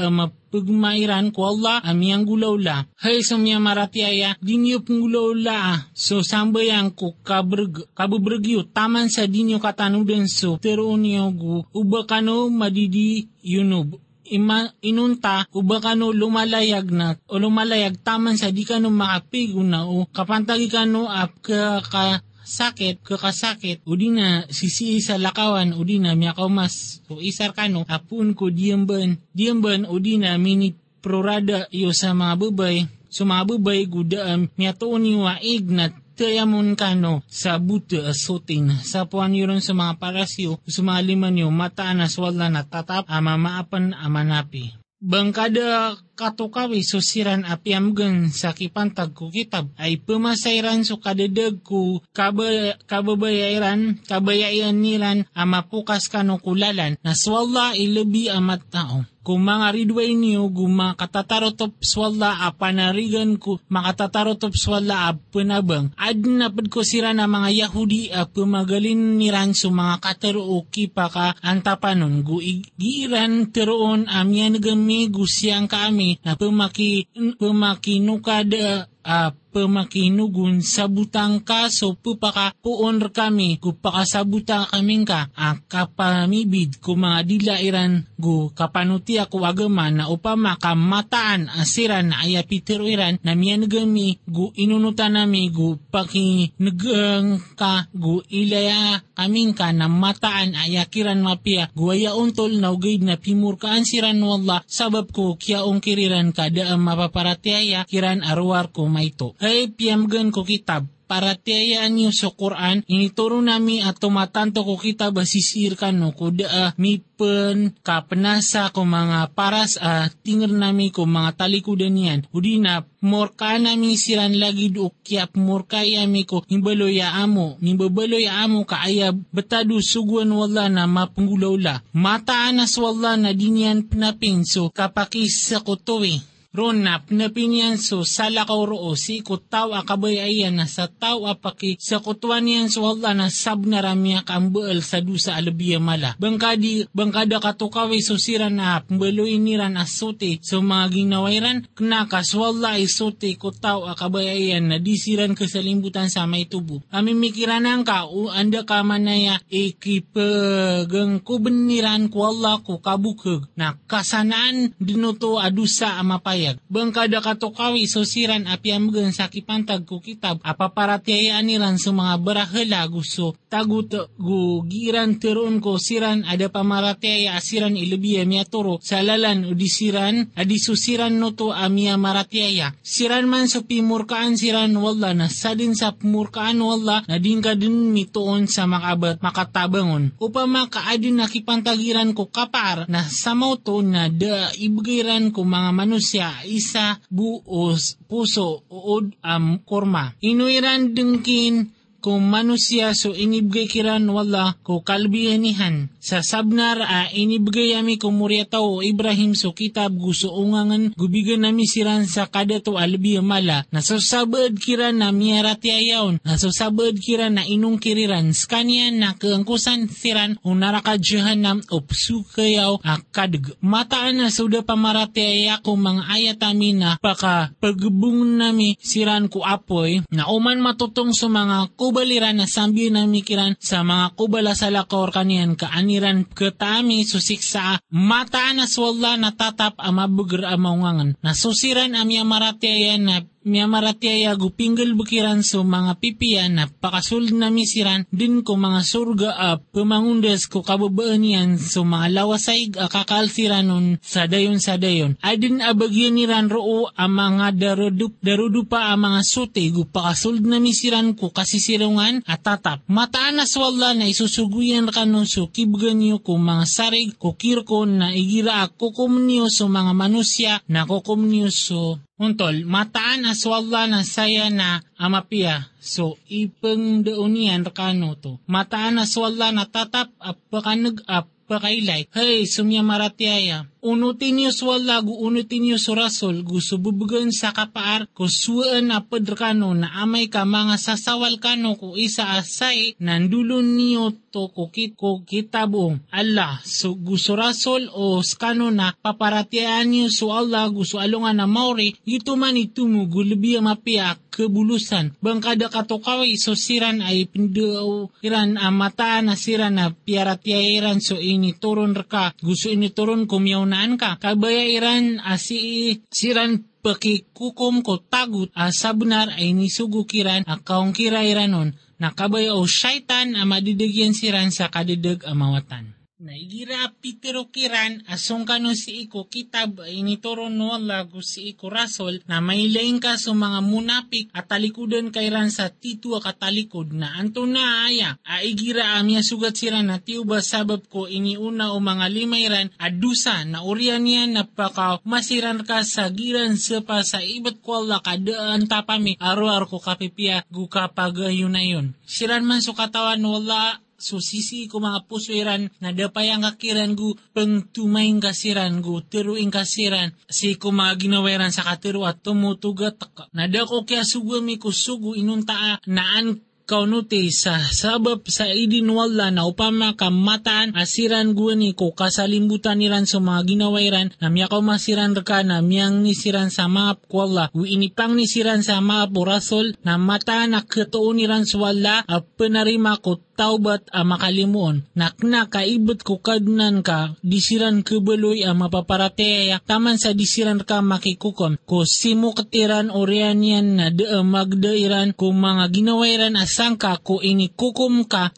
pagmairan 0.51 1.31
ko 1.35 1.51
Allah 1.51 1.79
amiyang 1.83 2.27
gulawla. 2.27 2.87
Hay 2.99 3.23
sa 3.23 3.39
miya 3.39 3.59
maratiaya, 3.59 4.35
dinyo 4.43 4.83
pangulawla. 4.83 5.91
So 5.95 6.23
sambayang 6.23 6.91
ko 6.95 7.15
kabrg, 7.23 7.91
kabubrgyo, 7.95 8.67
taman 8.67 9.07
sa 9.07 9.27
dinyo 9.27 9.63
katanudan 9.63 10.27
so, 10.27 10.59
pero 10.59 10.91
niyo 10.99 11.31
gu, 11.31 11.63
ubakano 11.71 12.51
madidi 12.51 13.31
yunub 13.43 13.99
ima, 14.29 14.69
inunta 14.85 15.45
ubakano 15.55 16.13
lumalayag 16.13 16.91
na 16.93 17.17
o 17.25 17.39
lumalayag 17.41 18.01
taman 18.05 18.37
sa 18.37 18.53
di 18.53 18.67
kano 18.67 18.93
makapigo 18.93 19.63
na 19.65 19.87
o 19.87 20.05
kapantagi 20.09 20.69
kano 20.69 21.09
ap 21.09 21.41
ka, 21.41 21.81
ka 21.81 22.21
sakit, 22.51 23.05
kakasakit, 23.05 23.85
o 23.87 23.95
di 23.95 24.11
na 24.11 24.43
sisi 24.51 24.99
sa 24.99 25.15
lakawan, 25.15 25.71
o 25.77 25.81
di 25.87 26.01
na 26.01 26.17
miyakaw 26.17 26.49
mas, 26.51 26.99
o 27.07 27.21
isar 27.23 27.55
kano, 27.55 27.87
apun 27.87 28.35
ko 28.35 28.51
diyamban, 28.51 29.15
diyamban, 29.31 29.87
o 29.87 29.95
di 30.01 30.19
na 30.19 30.35
minit 30.35 30.75
prorada 30.99 31.71
yo 31.71 31.95
sa 31.95 32.11
mga 32.11 32.35
babay, 32.37 32.77
so 33.07 33.23
mga 33.23 33.55
babay 33.55 33.87
gudaam, 33.87 34.51
miyatoon 34.59 35.01
ni 35.01 35.13
waig 35.15 35.65
na 35.71 35.93
tayamon 36.21 36.77
kano 36.77 37.25
sa 37.25 37.57
buto 37.57 37.97
asotin. 38.05 38.69
Sa 38.85 39.09
puan 39.09 39.33
yun 39.33 39.57
sa 39.57 39.73
mga 39.73 39.97
parasyo, 39.97 40.61
sa 40.69 40.85
mga 40.85 41.01
liman 41.01 41.41
yo, 41.41 41.49
mataan 41.49 41.97
na 41.97 42.05
swala 42.05 42.45
na 42.53 42.61
tatap, 42.61 43.09
ama 43.09 43.41
maapan 43.41 43.97
amanapi. 43.97 44.77
Bangkada 45.01 45.97
katukawi 46.13 46.85
so 46.85 47.01
siran 47.01 47.41
apiamgan 47.41 48.29
sa 48.29 48.53
kipantag 48.53 49.17
ko 49.17 49.33
kitab 49.33 49.73
ay 49.81 49.97
pumasayran 49.97 50.85
so 50.85 51.01
kadadag 51.01 51.57
ko 51.65 52.05
kabay, 52.13 52.77
kababayaran, 52.85 53.97
kabayayan 54.05 54.77
nilan 54.77 55.25
ama 55.33 55.65
pukas 55.65 56.05
kano 56.05 56.37
kulalan 56.37 57.01
na 57.01 57.17
swalla 57.17 57.73
ilabi 57.73 58.29
amat 58.29 58.61
tao. 58.69 59.01
Kung 59.21 59.45
mga 59.45 59.69
ridway 59.77 60.17
niyo 60.17 60.49
guma 60.49 60.97
katatarotop 60.97 61.77
swalla 61.85 62.41
a 62.41 62.49
panarigan 62.49 63.37
ko 63.37 63.61
makatatarotop 63.69 64.57
swalla 64.57 65.07
a 65.07 65.11
punabang 65.13 65.93
ad 65.93 66.25
napad 66.25 66.73
ko 66.73 66.81
sira 66.81 67.13
na 67.13 67.29
mga 67.29 67.49
Yahudi 67.65 68.09
a 68.09 68.25
pumagalin 68.25 69.21
niran 69.21 69.53
so 69.53 69.69
mga 69.69 70.01
katero 70.01 70.41
kipa 70.73 71.05
ka 71.13 71.37
antapanon 71.37 72.25
gu 72.25 72.41
igiran 72.41 73.53
teroon 73.53 74.09
amyan 74.09 74.57
gami 74.57 75.05
gusyang 75.13 75.69
kami 75.69 76.17
na 76.25 76.33
pumaki, 76.33 77.05
pumakinukada 77.37 78.89
uh, 79.05 79.29
pemakinugun 79.51 80.63
sa 80.63 80.87
butang 80.87 81.43
ka 81.43 81.67
so 81.67 81.93
pupaka 81.99 82.55
puon 82.63 83.03
kami 83.11 83.59
kupaka 83.59 84.07
sa 84.07 84.23
butang 84.23 84.65
kaming 84.71 85.03
ka 85.03 85.27
ang 85.35 85.59
kapamibid 85.67 86.79
ko 86.79 86.95
mga 86.95 87.27
dilairan 87.27 88.07
gu 88.15 88.55
kapanuti 88.55 89.19
ako 89.19 89.43
agama 89.43 89.91
na 89.91 90.07
upama 90.07 90.55
kamataan 90.55 91.51
asiran 91.59 92.15
na 92.15 92.23
aya 92.23 92.47
pitiruiran 92.47 93.19
na 93.21 93.35
gami 93.67 94.17
gu 94.23 94.55
inunutan 94.55 95.19
nami 95.19 95.51
gu 95.51 95.75
pakinugang 95.91 97.43
ka 97.59 97.91
gu 97.91 98.23
ilaya 98.31 99.03
kaming 99.17 99.51
ka 99.51 99.75
na 99.75 99.91
mataan 99.91 100.55
aya 100.55 100.87
kiran 100.87 101.19
mapia 101.19 101.67
gu 101.75 101.91
aya 101.91 102.15
untol 102.15 102.55
na 102.55 102.71
ugay 102.71 103.01
na 103.03 103.19
pimurkaan 103.19 103.83
siran 103.83 104.23
wala 104.23 104.63
sabab 104.69 105.11
ko 105.11 105.35
kiyaong 105.35 105.83
kiriran 105.83 106.31
ka 106.31 106.47
daam 106.47 106.79
mapaparatiaya 106.87 107.83
kiran 107.89 108.23
arwar 108.23 108.71
ko 108.71 108.87
maito 108.87 109.35
ay 109.41 109.73
piyamgan 109.73 110.29
ko 110.29 110.45
kitab 110.45 110.85
para 111.11 111.35
tiyayaan 111.35 111.91
niyo 111.91 112.15
sa 112.15 112.31
Quran, 112.31 112.87
inituro 112.87 113.43
nami 113.43 113.83
at 113.83 113.99
tumatanto 113.99 114.63
ko 114.63 114.79
kita 114.79 115.11
basisir 115.11 115.75
ka 115.75 115.91
no, 115.91 116.15
kuda 116.15 116.47
uh, 116.47 116.71
mipen 116.79 117.75
kapenasa 117.83 118.71
ko 118.71 118.87
mga 118.87 119.35
paras 119.35 119.75
uh, 119.75 120.07
tingir 120.23 120.55
nami 120.55 120.87
ko 120.87 121.03
mga 121.03 121.35
talikudan 121.35 121.99
yan. 121.99 122.23
Udi 122.31 122.63
na, 122.63 122.87
morka 123.03 123.59
nami 123.59 123.99
siran 123.99 124.39
lagi 124.39 124.71
do 124.71 124.95
kiap 125.03 125.35
morka 125.35 125.83
yami 125.83 126.23
ko, 126.23 126.47
himbaloya 126.47 127.11
amo, 127.19 127.59
himbabaloya 127.59 128.47
amo 128.47 128.63
ka 128.63 128.79
aya 128.87 129.11
betadu 129.11 129.83
suguan 129.83 130.31
wala 130.31 130.71
na 130.71 130.87
mapanggulaw 130.87 131.59
la. 131.59 131.83
Mataan 131.91 132.63
as 132.63 132.79
wala 132.79 133.19
na 133.19 133.35
dinyan 133.35 133.83
pinapin 133.83 134.47
so 134.47 134.71
kapakis 134.71 135.51
sa 135.51 135.59
kutuwi 135.59 136.31
ron 136.51 136.83
na 136.83 136.99
pinapinyan 136.99 137.79
so 137.79 138.03
salakaw 138.03 138.67
roo 138.67 138.91
si 138.99 139.23
kutaw 139.23 139.71
akabay 139.71 140.19
ayan 140.19 140.59
na 140.59 140.67
sa 140.67 140.91
tao 140.91 141.23
apaki 141.23 141.79
sa 141.79 142.03
kutuan 142.03 142.43
yan 142.43 142.67
so 142.67 142.83
wala 142.83 143.15
na 143.15 143.31
sab 143.31 143.63
na 143.63 143.79
ramya 143.79 144.27
kambuel 144.27 144.83
sa 144.83 144.99
dusa 144.99 145.39
alabiya 145.39 145.79
mala. 145.79 146.19
Bangkadi, 146.19 146.91
bangkada 146.91 147.39
katukawi 147.39 148.03
so 148.03 148.19
sira 148.19 148.51
na 148.51 148.83
pambalo 148.83 149.23
iniran 149.23 149.79
asuti 149.79 150.43
so 150.43 150.59
mga 150.59 150.91
ginawairan 150.91 151.71
knakas 151.71 152.35
wala 152.35 152.75
isuti 152.75 153.39
kutaw 153.39 153.87
akabay 153.87 154.27
ayan 154.27 154.67
na 154.67 154.75
disiran 154.75 155.31
kasalimbutan 155.31 156.11
sa 156.11 156.27
may 156.27 156.51
tubo. 156.51 156.83
Kami 156.91 157.15
mikiranan 157.15 157.87
ka 157.87 158.11
o 158.11 158.27
anda 158.27 158.67
ka 158.67 158.83
manaya 158.83 159.39
ikipagang 159.47 161.23
kubeniran 161.23 162.11
ko 162.11 162.27
Allah 162.27 162.59
ko 162.59 162.83
kabukag 162.83 163.47
na 163.55 163.79
kasanaan 163.87 164.75
dinuto 164.75 165.39
adusa 165.39 165.95
amapay 165.95 166.40
payag. 166.41 166.57
Bangkada 166.65 167.21
katukawi 167.21 167.85
so 167.85 168.01
siran 168.01 168.49
apiamgan 168.49 169.13
sa 169.13 169.29
kipantag 169.29 169.85
ko 169.85 170.01
kitab. 170.01 170.41
Apaparatiyayaan 170.41 171.45
nilan 171.45 171.77
sa 171.77 171.93
mga 171.93 172.17
barahala 172.17 172.81
gusto. 172.89 173.37
Tagut 173.45 173.93
gu 174.17 174.65
giran 174.65 175.21
teron 175.21 175.61
ko 175.61 175.77
siran. 175.77 176.25
Ada 176.25 176.49
pamaratiyaya 176.49 177.37
asiran 177.37 177.77
ilabiya 177.77 178.25
miya 178.25 178.49
turo 178.49 178.81
sa 178.81 179.05
lalan 179.05 179.45
o 179.45 179.53
disiran 179.53 180.33
adisusiran 180.33 181.13
no 181.13 181.37
to 181.37 181.53
amia 181.53 181.93
maratiyaya. 182.01 182.73
Siran 182.81 183.29
man 183.29 183.45
sa 183.45 183.61
pimurkaan 183.61 184.33
siran 184.39 184.73
wala 184.73 185.13
na. 185.13 185.29
Sa 185.29 185.53
din 185.53 185.77
sa 185.77 185.93
pimurkaan 185.93 186.57
wala. 186.57 187.05
Na 187.05 187.21
din 187.21 187.43
ka 187.43 187.53
din 187.53 187.93
mitoon 187.93 188.49
sa 188.49 188.65
makabat 188.65 189.21
makatabangon. 189.21 190.15
Upama 190.17 190.65
kaadin 190.71 191.21
nakipantagiran 191.21 192.15
ko 192.15 192.31
kapar 192.31 192.87
na 192.87 193.03
sa 193.05 193.35
mauto 193.35 193.83
na 193.83 194.07
da 194.07 194.49
ibigiran 194.55 195.29
ko 195.35 195.43
mga 195.43 195.69
manusya 195.75 196.30
isa 196.47 196.99
buos 197.09 197.97
puso 198.07 198.63
uod 198.69 199.17
am 199.21 199.59
korma. 199.65 200.15
Inuiran 200.21 200.95
dengkin 200.95 201.80
kung 202.01 202.25
manusia 202.25 202.97
so 202.97 203.13
inibigay 203.13 203.69
kiran 203.69 204.09
wala 204.09 204.57
ko 204.65 204.81
kalbihanihan. 204.81 205.87
Sa 206.01 206.25
sabnar 206.25 206.81
a 206.81 207.13
inibigay 207.13 207.77
ami 207.77 208.01
ko 208.01 208.09
murya 208.09 208.49
tao 208.49 208.81
Ibrahim 208.81 209.37
so 209.37 209.53
kitab 209.53 209.93
gusto 209.93 210.33
ungangan 210.33 210.97
gubigan 210.97 211.45
nami 211.45 211.69
siran 211.69 212.09
sa 212.09 212.25
kada 212.25 212.57
to 212.57 212.81
albi 212.81 213.21
mala. 213.21 213.69
Nasusabad 213.69 214.57
kiran 214.57 214.97
na 214.97 215.13
miyarati 215.13 215.69
ayaw. 215.69 216.17
Nasusabad 216.25 216.97
kiran 216.97 217.37
na 217.37 217.45
inong 217.45 217.77
kiriran. 217.77 218.33
Skanya 218.33 218.89
na 218.89 219.13
keangkusan 219.13 219.85
siran 219.93 220.41
o 220.41 220.57
narakadyahan 220.57 221.37
nam 221.37 221.61
o 221.69 221.85
psukayaw 221.85 222.81
akadag. 222.81 223.53
Mataan 223.61 224.25
na 224.25 224.33
suda 224.33 224.65
pamarati 224.65 225.21
aya 225.21 225.61
ko 225.61 225.77
mga 225.77 226.03
ayat 226.09 226.41
na 226.73 226.97
paka 226.97 227.53
pagbung 227.61 228.41
nami 228.41 228.73
siran 228.81 229.29
ko 229.29 229.45
apoy 229.45 230.01
na 230.09 230.25
uman 230.33 230.57
matutong 230.57 231.13
sa 231.13 231.29
mga 231.29 231.77
kubaliran 231.91 232.39
na 232.39 232.47
sambi 232.47 232.87
na 232.87 233.03
mikiran 233.03 233.59
sa 233.59 233.83
mga 233.83 234.15
kubala 234.15 234.55
sa 234.55 234.71
lakor 234.71 235.11
kanian 235.11 235.59
kaaniran 235.59 236.23
katami 236.23 237.03
susiksa 237.03 237.83
mataan 237.91 238.63
na 238.63 238.65
swalla 238.71 239.19
na 239.19 239.35
tatap 239.35 239.75
amabugar 239.75 240.55
amaungangan. 240.55 241.19
Nasusiran 241.19 241.91
amya 241.91 242.23
marati 242.23 242.71
ayan 242.71 243.27
na 243.41 243.49
miyamaratiaya 243.61 244.37
gupinggal 244.37 244.93
bukiran 244.93 245.41
so 245.41 245.65
mga 245.65 245.97
pipian 245.97 246.57
na 246.57 246.65
pakasul 246.69 247.33
na 247.33 247.49
misiran 247.49 248.05
din 248.13 248.45
ko 248.45 248.53
mga 248.57 248.81
surga 248.85 249.29
a 249.33 249.49
pamangundas 249.57 250.45
ko 250.45 250.61
kababaan 250.61 251.25
yan 251.25 251.49
so 251.57 251.81
mga 251.81 252.21
lawasay 252.21 252.69
akakalsiranon 252.77 253.97
sa 254.01 254.29
dayon 254.29 254.61
sa 254.61 254.77
dayon. 254.77 255.17
Adin 255.25 255.61
abagyan 255.61 256.17
ni 256.17 256.25
roo 256.29 256.89
ang 256.93 257.13
mga 257.13 257.47
darudup 257.57 258.13
darudupa 258.21 258.93
ang 258.93 259.09
mga 259.09 259.21
sute 259.25 259.63
gupakasul 259.73 260.41
na 260.45 260.61
misiran 260.61 261.17
ko 261.17 261.33
kasisirungan 261.33 262.21
at 262.29 262.45
tatap. 262.45 262.85
Mataan 262.85 263.41
na 263.41 263.45
swalla 263.49 263.97
na 263.97 264.05
isusuguyan 264.05 264.89
kanon 264.93 265.25
so 265.25 265.49
kibgan 265.49 266.01
ko 266.21 266.37
mga 266.37 266.65
sarig 266.67 267.17
ko 267.17 267.33
kirko 267.33 267.85
na 267.87 268.13
igira 268.13 268.67
kukum 268.69 269.25
niyo 269.25 269.49
so 269.49 269.65
mga 269.71 269.93
manusya 269.97 270.53
na 270.69 270.85
kukum 270.85 271.25
niyo 271.25 271.49
so 271.49 272.01
Untol, 272.21 272.69
mataan 272.69 273.25
aswalla 273.25 273.89
na 273.89 274.05
saya 274.05 274.53
na 274.53 274.85
amapia. 274.93 275.73
So, 275.81 276.21
ipeng 276.29 277.01
deunian 277.01 277.65
rekano 277.65 278.13
to. 278.13 278.37
Mataan 278.45 279.01
aswalla 279.01 279.49
na 279.49 279.65
tatap 279.65 280.13
apakanag 280.21 281.01
ap 281.09 281.25
pakailay. 281.49 282.05
Hey, 282.13 282.45
sumya 282.45 282.85
maratiaya. 282.85 283.65
Unutin 283.81 284.37
niyo 284.37 284.53
swalla 284.53 285.01
gu 285.01 285.09
unutin 285.25 285.65
niyo 285.65 285.81
surasol 285.81 286.45
gu 286.45 286.61
sububugan 286.61 287.33
sa 287.33 287.49
kapaar 287.49 288.05
ko 288.13 288.29
suan 288.29 288.93
na 288.93 289.01
pedrekano 289.01 289.73
na 289.73 289.89
amay 290.05 290.29
ka 290.29 290.45
mga 290.45 290.77
sasawal 290.77 291.41
kano 291.41 291.73
ko 291.73 291.97
isa 291.97 292.37
asay 292.37 292.93
nandulon 293.01 293.73
niyo 293.73 294.13
to 294.31 294.47
ko 294.53 294.69
kit 294.71 294.93
ko 294.95 295.25
kitabo. 295.27 295.97
Allah, 296.13 296.61
so 296.63 296.93
gu 296.95 297.17
surasol 297.17 297.89
o 297.91 298.21
skano 298.21 298.69
na 298.69 298.93
paparatian 298.95 299.89
niyo 299.89 300.13
so 300.13 300.29
Allah 300.29 300.69
gu 300.69 300.85
so 300.85 301.01
alungan 301.01 301.41
na 301.41 301.49
maori 301.49 301.97
ito 302.05 302.37
man 302.37 302.55
itumo 302.55 303.09
gu 303.09 303.25
lebiya 303.33 303.65
mapia 303.65 304.13
kebulusan. 304.31 305.17
Bangkada 305.19 305.67
katokawi 305.67 306.37
so 306.37 306.55
siran 306.55 307.01
ay 307.03 307.27
pindaw 307.27 308.07
iran 308.23 308.55
amata 308.55 309.19
na 309.25 309.35
siran 309.35 309.75
na 309.75 309.91
piaratiairan 309.91 311.03
so 311.03 311.19
ini 311.19 311.57
turun 311.59 311.97
reka 311.97 312.31
gusto 312.39 312.71
ini 312.71 312.93
turun 312.93 313.27
kumyaw 313.27 313.67
naan 313.71 313.95
ka. 313.95 314.19
Kabayairan 314.19 315.23
asi 315.23 316.03
siran 316.11 316.67
pakikukom 316.83 317.79
ko 317.85 318.03
tagut 318.03 318.51
asa 318.51 318.91
benar 318.91 319.31
ay 319.39 319.55
nisugukiran 319.55 320.43
akaong 320.43 320.91
kirairanon 320.91 321.71
na 322.01 322.11
kabaya 322.11 322.57
o 322.57 322.67
syaitan 322.67 323.37
ang 323.37 323.47
madidigyan 323.47 324.11
siran 324.11 324.51
sa 324.51 324.67
kadidag 324.67 325.23
amawatan. 325.23 326.00
Naigira 326.21 326.85
pitiro 327.01 327.49
kiran 327.49 328.05
asong 328.05 328.45
kano 328.45 328.77
si 328.77 329.09
iko 329.09 329.25
kitab 329.25 329.81
ay 329.81 330.05
nitoro 330.05 330.53
no 330.53 330.77
lagu 330.77 331.17
si 331.25 331.49
iko 331.49 331.65
rasol 331.65 332.21
na 332.29 332.37
mailaing 332.37 333.01
ka 333.01 333.17
sa 333.17 333.33
mga 333.33 333.65
munapik 333.65 334.29
at 334.29 334.45
talikudan 334.45 335.09
kairan 335.09 335.49
sa 335.49 335.73
titu 335.73 336.13
katalikod 336.21 336.93
na 336.93 337.17
anto 337.17 337.49
na 337.49 337.89
aya. 337.89 338.21
Aigira 338.21 339.01
amya 339.01 339.25
sugat 339.25 339.57
sira 339.57 339.81
na 339.81 339.97
tiuba 339.97 340.45
sabab 340.45 340.85
ko 340.93 341.09
iniuna 341.09 341.73
o 341.73 341.81
mga 341.81 342.05
limayran 342.13 342.69
adusa 342.77 343.41
na 343.49 343.65
urian 343.65 344.05
niya 344.05 344.29
na 344.29 344.45
paka 344.45 345.01
masiran 345.01 345.65
ka 345.65 345.81
sa 345.81 346.05
giran 346.13 346.53
sepa 346.53 347.01
sa 347.01 347.17
ibat 347.25 347.65
ko 347.65 347.81
Allah 347.81 347.97
kadaan 347.97 348.69
tapami 348.69 349.17
aro-aro 349.17 349.65
ko 349.65 349.81
kapipia 349.81 350.45
gu 350.53 350.69
kapag 350.69 351.33
yun 351.33 351.57
na 351.57 351.65
yun. 351.65 351.97
Siran 352.05 352.45
man 352.45 352.61
so 352.61 352.77
katawan 352.77 353.25
wala 353.25 353.81
So 354.01 354.17
sisi 354.17 354.65
ko 354.65 354.81
mga 354.81 355.05
pusuiran 355.05 355.69
na 355.77 355.93
dapay 355.93 356.33
ang 356.33 356.41
kakiran 356.41 356.97
gu 356.97 357.13
pengtumaing 357.37 358.17
kasiran 358.17 358.81
gu 358.81 359.05
tiruing 359.05 359.53
kasiran 359.53 360.17
si 360.25 360.57
ko 360.57 360.73
mga 360.73 360.97
ginaweran 360.97 361.53
sa 361.53 361.61
katiru 361.61 362.09
at 362.09 362.25
tumutugat 362.25 362.97
nada 363.37 363.61
ko 363.69 363.85
kaya 363.85 364.01
sugami 364.01 364.57
ko 364.57 364.73
sugu 364.73 365.13
inuntaa 365.13 365.85
naan 365.85 366.41
kaunuti 366.71 367.27
sa 367.35 367.59
sabab 367.59 368.23
sa 368.31 368.47
idin 368.47 368.87
wala 368.95 369.27
na 369.27 369.43
upama 369.43 369.91
kamataan 369.91 370.71
asiran 370.71 371.35
guwani 371.35 371.75
ko 371.75 371.91
kasalimbutan 371.91 372.79
niran 372.79 373.03
sa 373.03 373.19
mga 373.19 373.43
ginawairan 373.43 374.15
na 374.23 374.31
miya 374.31 374.47
ko 374.47 374.63
masiran 374.63 375.11
ka 375.19 375.43
na 375.43 375.59
miyang 375.59 375.99
nisiran 375.99 376.47
sa 376.47 376.71
mga 376.71 377.03
kwala 377.11 377.51
u 377.51 377.67
inipang 377.67 378.15
nisiran 378.15 378.63
sa 378.63 378.79
mga 378.79 379.11
porasol 379.11 379.75
na 379.83 379.99
mata 379.99 380.47
na 380.47 380.63
katuon 380.63 381.19
niran 381.19 381.43
sa 381.43 381.59
wala 381.59 382.07
a 382.07 382.23
penarima 382.23 382.95
ko 383.03 383.19
taubat 383.41 383.89
a 383.89 384.05
makalimuon. 384.05 384.85
Nakna 384.93 385.49
kaibot 385.49 386.05
ko 386.05 386.21
kadnan 386.21 386.85
ka, 386.85 387.17
disiran 387.25 387.81
kebeloy 387.81 388.45
a 388.45 388.53
mapaparateya, 388.53 389.57
taman 389.65 389.97
sa 389.97 390.13
disiran 390.13 390.61
ka 390.61 390.85
makikukom. 390.85 391.57
Ko 391.65 391.81
simo 391.81 392.37
katiran 392.37 392.93
orian 392.93 393.41
yan 393.41 393.81
na 393.81 393.89
de 393.89 394.05
magdairan 394.21 395.17
ko 395.17 395.33
mga 395.33 395.73
ginawairan 395.73 396.37
asangka 396.37 397.01
ko 397.01 397.17
ini 397.25 397.49
kukum 397.49 398.05
ka 398.05 398.29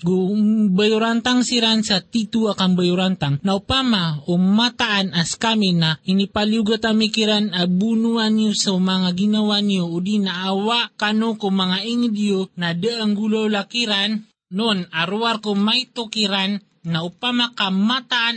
bayurantang 0.72 1.44
siran 1.44 1.84
sa 1.84 2.00
titu 2.00 2.48
akang 2.48 2.80
bayurantang. 2.80 3.44
Na 3.44 3.60
upama 3.60 4.24
umataan 4.24 5.12
as 5.12 5.36
kami 5.36 5.76
na 5.76 6.00
inipaliugat 6.08 6.88
amikiran 6.88 7.52
abunuan 7.52 8.40
niyo 8.40 8.56
sa 8.56 8.72
mga 8.72 9.12
ginawa 9.20 9.60
niyo 9.60 9.92
o 9.92 10.00
di 10.00 10.22
naawa 10.24 10.94
kano 10.96 11.36
ko 11.36 11.52
mga 11.52 11.84
ingidyo 11.84 12.48
na 12.56 12.72
de 12.72 12.94
ang 12.94 13.18
gulo 13.18 13.52
lakiran 13.52 14.33
Noon, 14.54 14.86
arwar 14.94 15.42
ko 15.42 15.58
may 15.58 15.90
tukiran 15.90 16.62
na 16.84 17.00
upama 17.08 17.56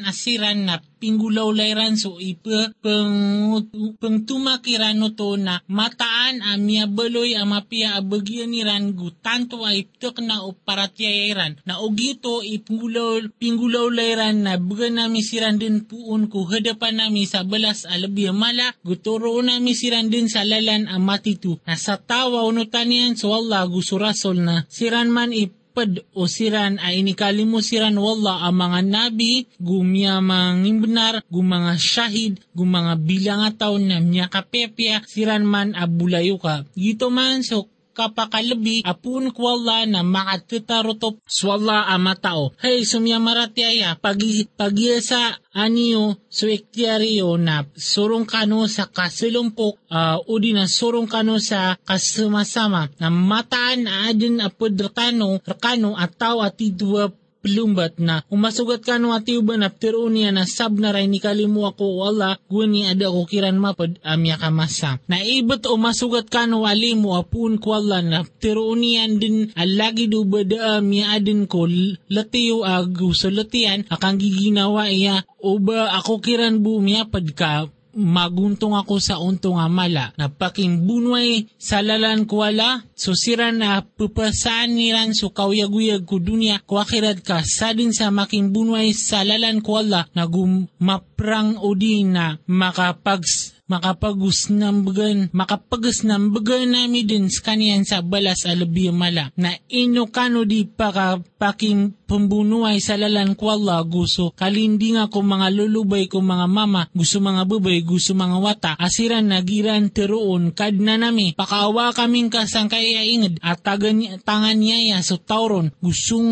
asiran 0.07 0.71
na 0.71 0.79
pinggulaw 0.79 1.51
layran 1.51 1.99
so 1.99 2.17
ipa 2.23 2.71
peng, 2.79 3.67
pengtumakiran 3.99 4.95
no 4.97 5.11
to 5.19 5.35
na 5.35 5.59
mataan 5.67 6.41
amya 6.47 6.87
beloy 6.87 7.35
amapia 7.35 7.99
abagyan 7.99 8.55
niran 8.55 8.95
gu 8.95 9.11
tanto 9.19 9.67
ay 9.67 9.91
tuk 9.99 10.23
na 10.23 10.47
uparatyayaran 10.47 11.59
na 11.67 11.83
ugito 11.83 12.41
ipinggulaw 12.41 13.27
pinggulaw 13.37 13.91
layran 13.91 14.47
na 14.47 14.57
baga 14.63 14.89
nami 14.95 15.27
siran 15.27 15.59
din 15.59 15.83
puun 15.85 16.31
ko 16.31 16.47
hadapan 16.47 17.03
nami 17.03 17.27
sa 17.27 17.43
balas 17.43 17.83
alabi 17.85 18.31
mala 18.31 18.73
guturo 18.87 19.37
nami 19.43 19.75
siran 19.75 20.07
din 20.09 20.31
sa 20.31 20.47
lalan 20.47 20.87
amatitu. 20.87 21.59
Na 21.67 21.75
sa 21.75 21.99
tawa 21.99 22.47
unutanian 22.47 23.19
so 23.19 23.35
Allah 23.35 23.67
gusurasol 23.67 24.39
na 24.39 24.63
siran 24.71 25.11
man 25.11 25.35
ip 25.35 25.66
pad 25.77 26.01
o 26.17 26.25
siran 26.25 26.81
ay 26.81 27.05
inikalimu 27.05 27.61
siran 27.61 28.01
wala 28.01 28.49
ang 28.49 28.57
mga 28.57 28.81
nabi, 28.89 29.45
gumya 29.61 30.25
mga 30.25 30.81
benar, 30.81 31.15
gumanga 31.29 31.77
syahid, 31.77 32.41
gumanga 32.57 32.97
bilang 32.97 33.45
ataw 33.45 33.77
na 33.77 34.01
miya 34.01 34.33
kapepya, 34.33 35.05
siran 35.05 35.45
man 35.45 35.77
abulayo 35.77 36.41
ka. 36.41 36.65
Gito 36.73 37.13
man 37.13 37.45
so 37.45 37.69
kapakalabi 37.97 38.85
apun 38.85 39.33
kwalla 39.33 39.89
na 39.89 40.05
makatetarotop 40.05 41.17
swalla 41.25 41.89
ama 41.89 42.13
tao. 42.15 42.53
Hey, 42.61 42.85
sumya 42.85 43.17
maratiaya, 43.17 43.97
pagi, 43.97 44.45
pagiasa 44.61 45.41
aniyo 45.57 46.21
so 46.29 46.45
ektiaryo 46.53 47.41
na 47.41 47.65
surong 47.73 48.29
kano 48.29 48.69
sa 48.69 48.85
kasilumpok 48.93 49.81
uh, 49.89 50.21
o 50.21 50.37
di 50.37 50.53
na 50.53 50.69
surong 50.69 51.09
kano 51.09 51.41
sa 51.41 51.81
kasumasama 51.81 52.93
na 53.01 53.09
mataan 53.09 53.89
adin 53.89 54.45
apod 54.45 54.77
rekano 54.77 55.41
rekano 55.41 55.97
at 55.97 56.13
tao 56.21 56.45
at 56.45 56.61
idwa 56.61 57.09
pelumbat 57.45 57.99
na 58.01 58.23
umasugat 58.33 58.83
ka 58.83 58.97
no 59.01 59.13
ati 59.13 59.37
uban 59.39 59.63
after 59.65 59.95
unia 59.97 60.33
na 60.35 60.45
sab 60.49 60.77
na 60.81 60.93
ray 60.93 61.07
ni 61.07 61.21
kalimu 61.23 61.69
ako 61.69 62.07
wala 62.07 62.41
guni 62.49 62.89
ada 62.89 63.13
ko 63.13 63.25
kiran 63.29 63.61
mapad 63.61 63.99
amya 64.03 64.37
kamasa. 64.41 64.99
Na 65.07 65.21
ibet 65.23 65.65
umasugat 65.69 66.29
ka 66.33 66.49
no 66.49 66.65
alimu 66.67 67.17
apun 67.19 67.61
ko 67.61 67.77
wala 67.79 68.01
na 68.03 68.25
after 68.25 68.57
unian 68.59 69.21
din 69.21 69.53
alagi 69.55 70.09
do 70.11 70.25
bada 70.27 70.81
amya 70.81 71.17
adin 71.19 71.47
ko 71.47 71.69
latiyo 72.11 72.63
agu 72.67 73.13
so 73.15 73.31
latian 73.31 73.87
akang 73.93 74.19
giginawa 74.19 74.89
iya 74.91 75.23
uba 75.43 75.95
ako 75.97 76.19
kiran 76.23 76.63
bumya 76.63 77.07
pad 77.07 77.27
ka 77.37 77.71
maguntong 77.97 78.77
ako 78.77 79.01
sa 79.01 79.17
untong 79.17 79.57
amala. 79.57 80.13
Na 80.21 80.29
paking 80.29 80.85
bunway 80.85 81.49
sa 81.57 81.81
lalan 81.81 82.29
ko 82.29 82.45
wala, 82.45 82.85
so 82.93 83.17
sira 83.17 83.49
na 83.51 83.81
pupasaan 83.81 84.77
niran 84.77 85.17
so 85.17 85.33
kauyag-uyag 85.33 86.05
ko 86.05 86.21
dunia 86.21 86.61
ko 86.63 86.85
akirad 86.85 87.25
ka 87.25 87.41
sa 87.41 87.73
din 87.73 87.97
sa 87.97 88.13
making 88.13 88.53
bunway 88.53 88.93
sa 88.93 89.25
lalan 89.25 89.65
ko 89.65 89.81
wala 89.81 90.05
na 90.13 90.29
gumaprang 90.29 91.57
o 91.57 91.73
di 91.73 92.05
na 92.05 92.37
makapags 92.45 93.56
makapagus 93.67 94.49
nambagan, 94.51 95.29
makapagus 95.35 96.07
nambagan 96.07 96.71
nami 96.71 97.03
din 97.03 97.27
sa 97.27 97.53
kaniyan 97.53 97.83
sa 97.83 98.03
balas 98.03 98.47
alabi 98.47 98.91
mala, 98.95 99.35
na 99.35 99.55
ino 99.67 100.07
di 100.47 100.63
pa 100.67 101.19
paking 101.19 102.07
pembunuhay 102.07 102.79
sa 102.79 102.95
lalan 102.95 103.35
ko 103.35 103.51
Allah 103.51 103.83
gusto 103.83 104.31
kalindi 104.31 104.95
nga 104.95 105.11
ko 105.11 105.27
mga 105.27 105.51
lulubay 105.51 106.07
ko 106.07 106.23
mga 106.23 106.47
mama 106.47 106.87
gusto 106.95 107.19
mga 107.19 107.43
babay 107.45 107.83
gusto 107.83 108.15
mga 108.15 108.39
wata. 108.39 108.73
Asiran 108.79 109.27
nagiran 109.27 109.91
teroon 109.91 110.55
kad 110.55 110.79
na 110.79 110.95
nami 110.95 111.35
pakaawa 111.35 111.91
kaming 111.93 112.31
kasang 112.31 112.71
kaya 112.71 113.03
inged 113.03 113.43
at 113.43 113.61
tangan 113.67 114.57
niya 114.57 115.03
so 115.03 115.19
tauron. 115.19 115.75
Gusto 115.83 116.23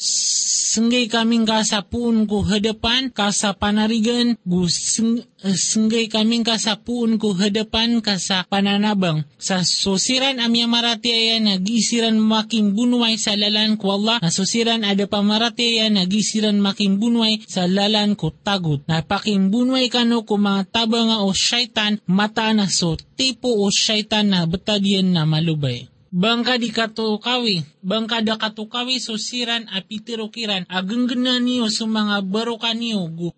senggay 0.00 1.12
kaming 1.12 1.44
kasapuun 1.44 2.24
ko 2.24 2.40
hadapan 2.40 3.12
kasa 3.12 3.52
panarigan 3.52 4.40
gusto 4.48 5.20
senggay 5.44 6.08
kaming 6.08 6.40
kasapuun 6.40 7.20
ko 7.20 7.36
hadapan 7.36 8.00
kasa 8.00 8.48
pananabang 8.48 9.28
sa 9.36 9.60
sosiran 9.60 10.40
amya 10.40 10.64
marati 10.64 11.12
ay 11.12 11.44
nagisiran 11.44 12.16
making 12.16 12.72
bunuay 12.72 13.20
sa 13.20 13.36
lalan 13.36 13.76
ko 13.76 14.00
Allah 14.00 14.24
na 14.24 14.32
sosiran 14.32 14.88
ada 14.88 15.04
pamarateya 15.04 15.92
nagisiran 15.92 16.56
making 16.64 16.96
bunway 16.96 17.42
sa 17.44 17.68
lalan 17.68 18.16
ko 18.16 18.32
tagot. 18.32 18.86
Napaking 18.88 19.52
bunway 19.52 19.92
kano 19.92 20.24
ko 20.24 20.40
mga 20.40 20.70
taba 20.72 21.04
nga 21.04 21.18
o 21.26 21.34
syaitan 21.36 22.00
mata 22.08 22.54
na 22.56 22.70
so 22.70 22.96
tipo 23.18 23.50
o 23.50 23.68
syaitan 23.68 24.32
na 24.32 24.48
betadyan 24.48 25.12
na 25.12 25.28
malubay. 25.28 25.90
Bangka 26.10 26.58
di 26.58 26.74
katukawi, 26.74 27.62
bangka 27.86 28.18
da 28.18 28.34
katukawi 28.34 28.98
so 28.98 29.14
siran 29.14 29.70
apitirukiran, 29.70 30.66
agenggenan 30.66 31.38
niyo 31.46 31.70
sa 31.70 31.86
mga 31.86 32.26
baroka 32.26 32.74
niyo, 32.74 33.06
gu 33.14 33.30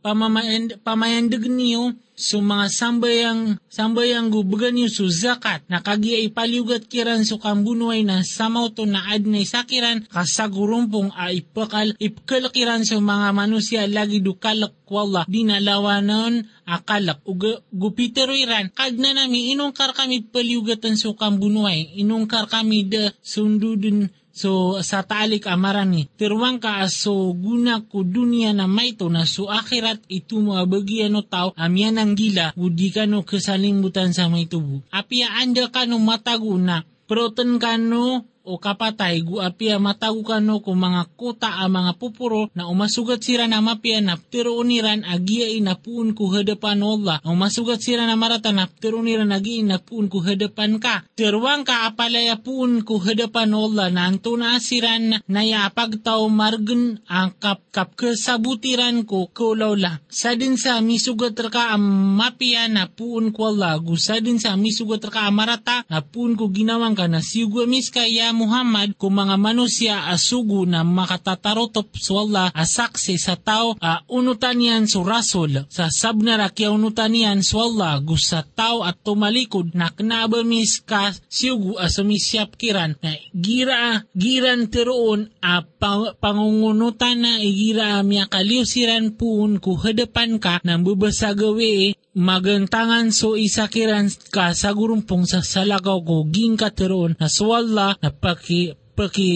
pamayandag 0.81 1.45
niyo, 1.53 1.93
mga 2.23 2.71
sambayang 2.71 3.59
sambayang 3.67 4.31
gubagan 4.31 4.79
niyo 4.79 4.87
so 4.87 5.11
zakat. 5.11 5.67
Nakagiya 5.67 6.23
ipaliugat 6.23 6.87
kiran 6.87 7.27
so 7.27 7.43
kambunuay 7.43 8.07
na 8.07 8.23
samaw 8.23 8.71
to 8.71 8.87
na 8.87 9.03
adnay 9.11 9.43
sakiran 9.43 10.07
kasagurumpong 10.07 11.11
a 11.19 11.35
ipakal 11.35 11.91
ipkalakiran 11.99 12.87
so 12.87 13.03
mga 13.03 13.35
manusia 13.35 13.83
lagi 13.91 14.23
dukalak 14.23 14.79
wala 14.87 15.27
dinalawanon 15.27 16.47
akalak. 16.69 17.19
Uga 17.27 17.65
gupitero 17.75 18.37
iran 18.37 18.71
kag 18.71 18.95
na 19.01 19.17
nami 19.17 19.51
inungkar 19.57 19.91
kami 19.97 20.23
paliugatan 20.23 20.95
so 20.95 21.19
kambunuay. 21.19 21.91
Inungkar 21.99 22.47
kami 22.47 22.87
de 22.87 23.11
sundudun 23.25 24.13
So, 24.33 24.81
sa 24.81 25.05
taalik 25.05 25.45
amarani, 25.45 26.09
tirwang 26.17 26.57
ka 26.57 26.89
so 26.89 27.37
guna 27.37 27.85
ko 27.85 28.01
dunia 28.01 28.57
na 28.57 28.65
maito 28.65 29.13
na 29.13 29.29
so 29.29 29.53
akhirat 29.53 30.01
ito 30.09 30.41
mo 30.41 30.57
abagyan 30.57 31.13
no 31.13 31.21
tao 31.21 31.53
amyan 31.53 32.01
ang 32.01 32.17
gila, 32.17 32.57
udi 32.57 32.89
ka 32.89 33.05
no 33.05 33.29
kasalimutan 33.29 34.17
sa 34.17 34.33
may 34.33 34.49
tubo. 34.49 34.81
Apia 34.89 35.29
anda 35.37 35.69
ka 35.69 35.85
no 35.85 36.01
matago 36.01 36.57
na, 36.57 36.89
proton 37.05 37.61
ka 37.61 37.77
no 37.77 38.25
o 38.43 38.59
kapatay 38.59 39.23
gu 39.23 39.39
apia 39.39 39.79
matagu 39.79 40.27
kano 40.27 40.59
ko 40.59 40.75
mga 40.75 41.15
kota 41.15 41.63
a 41.63 41.71
mga 41.71 41.95
pupuro 41.95 42.51
na 42.59 42.67
umasugat 42.67 43.23
sira 43.23 43.47
na 43.47 43.63
mapia 43.63 44.03
na 44.03 44.19
uniran 44.33 45.07
agia 45.07 45.47
inapuun 45.47 46.15
ku 46.17 46.27
hadapan 46.35 46.83
Allah. 46.83 47.23
Umasugat 47.23 47.79
sira 47.79 48.03
na 48.05 48.19
marata 48.19 48.51
na 48.51 48.67
uniran 48.83 49.31
agi 49.31 49.63
inapuun 49.63 50.11
ku 50.11 50.19
hadapan 50.21 50.83
ka. 50.83 51.07
Tirwang 51.15 51.63
ka 51.63 51.87
apalaya 51.87 52.41
puun 52.43 52.83
ku 52.83 52.99
hadapan 52.99 53.55
Allah 53.55 53.89
na 53.95 54.11
anto 54.11 54.35
na 54.35 54.59
asiran 54.59 55.23
na 55.23 55.41
yapagtaw 55.43 56.27
margen 56.27 56.99
ang 57.07 57.35
kap 57.39 57.63
kap 57.71 57.95
kesabutiran 57.95 59.07
ko 59.07 59.31
kulaw 59.31 59.79
la. 59.79 60.03
Sa 60.11 60.35
din 60.35 60.59
sa 60.59 60.83
misugat 60.83 61.39
ka 61.39 61.79
ang 61.79 62.19
mapia 62.19 62.67
na 62.67 62.91
puun 62.91 63.31
ko 63.31 63.55
Allah. 63.55 63.79
Gu 63.79 63.95
sa 63.95 64.19
din 64.19 64.43
sa 64.43 64.59
misugat 64.59 65.07
ka 65.07 65.31
marata 65.31 65.87
na 65.87 66.03
puun 66.03 66.35
ko 66.35 66.51
ginawang 66.51 66.99
ka 66.99 67.07
na 67.07 67.23
siyugwa 67.23 67.69
miska 67.71 68.03
ya 68.09 68.32
Muhammad 68.33 68.97
kung 68.99 69.15
mga 69.17 69.37
manusia 69.39 70.09
asugo 70.11 70.65
na 70.65 70.83
makatatarotop 70.83 71.89
sa 71.97 72.13
Allah 72.25 72.47
asaksi 72.53 73.21
sa 73.21 73.37
tao 73.39 73.77
a 73.79 74.03
unutan 74.11 74.59
yan 74.59 74.85
sa 74.91 75.01
rasul 75.05 75.69
sa 75.69 75.93
sabnara 75.93 76.51
kaya 76.51 76.73
unutan 76.75 77.13
yan 77.13 77.41
sa 77.45 77.65
Allah 77.65 78.01
gusa 78.01 78.43
tao 78.43 78.83
at 78.83 79.01
tumalikod 79.05 79.77
na 79.77 79.93
knabamis 79.93 80.83
ka 80.83 81.13
siyugo 81.29 81.77
a 81.79 81.93
sumisyap 81.93 82.57
kiran. 82.57 82.97
Na 83.05 83.13
gira 83.37 84.05
giran 84.17 84.69
teroon 84.73 85.29
a 85.45 85.63
pang, 85.63 86.17
pangungunutan 86.19 87.23
na 87.23 87.33
igira 87.41 88.01
miya 88.03 88.27
kaliusiran 88.27 89.15
puun 89.15 89.61
ku 89.61 89.77
hadapan 89.77 90.41
ka 90.41 90.59
ng 90.65 90.81
bubasagawi 90.83 91.95
magantangan 92.13 93.09
so 93.09 93.41
isakiran 93.41 94.13
ka 94.29 94.53
sa 94.53 94.77
gurumpong 94.77 95.25
sa 95.25 95.41
salagaw 95.41 96.05
ko 96.05 96.29
ging 96.29 96.61
kateroon 96.61 97.17
na 97.17 97.33
swalla 97.33 97.97
na 98.05 98.13
paki 98.23 98.77
paki 98.97 99.27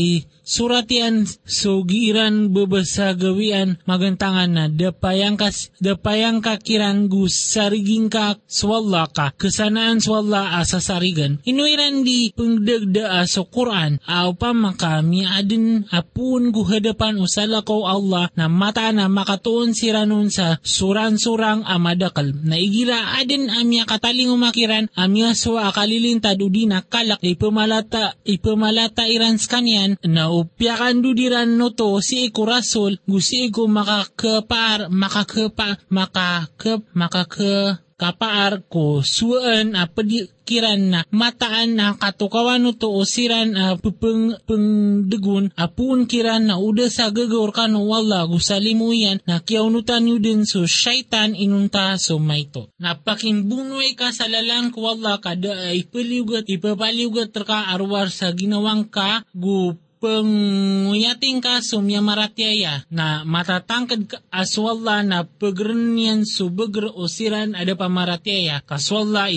suratian 0.46 1.26
so 1.42 1.82
bebasa 1.82 3.18
gawian 3.18 3.82
magantangan 3.82 4.46
na 4.46 4.64
dapayang 4.70 5.34
ka 5.34 5.50
dapayang 5.82 6.38
ka 6.38 6.54
kiran 6.62 7.10
gu 7.10 7.26
sariging 7.26 8.06
ka 8.06 8.38
swalla 8.46 9.10
ka 9.10 9.34
kesanaan 9.34 9.98
swalla 9.98 10.62
asa 10.62 10.78
sarigan. 10.78 11.42
Inuiran 11.42 12.06
di 12.06 12.30
pengdegda 12.30 13.26
sa 13.26 13.42
Quran 13.42 13.98
aw 14.06 14.30
pa 14.38 14.54
makami 14.54 15.26
adin 15.26 15.82
apun 15.90 16.54
gu 16.54 16.62
hadapan 16.70 17.18
usala 17.18 17.66
ko 17.66 17.90
Allah 17.90 18.30
na 18.38 18.46
mata 18.46 18.94
na 18.94 19.10
makatuon 19.10 19.74
siranon 19.74 20.30
sa 20.30 20.62
suran-surang 20.62 21.66
amadakal. 21.66 22.30
Na 22.46 22.54
igira 22.54 23.18
adin 23.18 23.50
amya 23.50 23.82
kataling 23.82 24.30
umakiran 24.30 24.86
amya 24.94 25.34
so 25.34 25.58
akalilintad 25.58 26.38
udina 26.38 26.86
kalak 26.86 27.18
ipamalata 27.18 28.14
ipamalata 28.22 29.10
iran 29.10 29.42
skanyan 29.42 29.98
na 30.06 30.35
upyakan 30.42 31.00
dudiran 31.04 31.56
no 31.58 31.72
to 31.78 31.88
si 32.04 32.28
ikurasol 32.28 32.98
gusi 33.08 33.48
ko 33.54 33.70
makakapar 33.70 34.92
makakapa 34.92 35.80
makakap 35.88 36.80
makaka 36.92 37.80
kapaar 37.96 38.60
ko 38.68 39.00
suan 39.00 39.72
a 39.72 39.88
padikiran 39.88 40.80
na 40.92 41.00
mataan 41.08 41.80
na 41.80 41.96
katukawan 41.96 42.60
no 42.60 42.76
to 42.76 42.92
o 42.92 43.08
siran 43.08 43.56
a 43.56 43.80
pupeng 43.80 44.36
pengdegun 44.44 45.48
apun 45.56 46.04
kiran 46.04 46.44
na 46.44 46.60
uda 46.60 46.92
sa 46.92 47.08
gagawar 47.08 47.56
ka 47.56 47.64
no 47.72 47.88
wala 47.88 48.28
gusalimuyan 48.28 49.24
na 49.24 49.40
kiyaunutan 49.40 50.04
nyo 50.04 50.20
din 50.20 50.44
so 50.44 50.68
syaitan 50.68 51.32
inunta 51.32 51.96
so 51.96 52.20
maito. 52.20 52.68
Napaking 52.76 53.48
bunway 53.48 53.96
ka 53.96 54.12
sa 54.12 54.28
lalang 54.28 54.76
ko 54.76 54.92
wala 54.92 55.16
kada 55.16 55.72
ipaliugat 55.72 56.44
ipapaliugat 56.52 57.32
ka 57.32 57.72
arwar 57.72 58.12
sa 58.12 58.28
ginawang 58.36 58.92
ka 58.92 59.24
gu 59.32 59.72
penguyating 59.98 61.40
ka 61.40 61.64
sumya 61.64 62.04
maratyaya 62.04 62.84
na 62.92 63.24
matatangkad 63.24 64.02
ka 64.06 64.18
aswalla 64.28 65.00
na 65.00 65.24
pagrenyan 65.24 66.28
subagr 66.28 66.92
o 66.92 67.08
siran 67.08 67.56
ada 67.56 67.72
pamaratyaya 67.72 68.60
kaswalla 68.64 69.32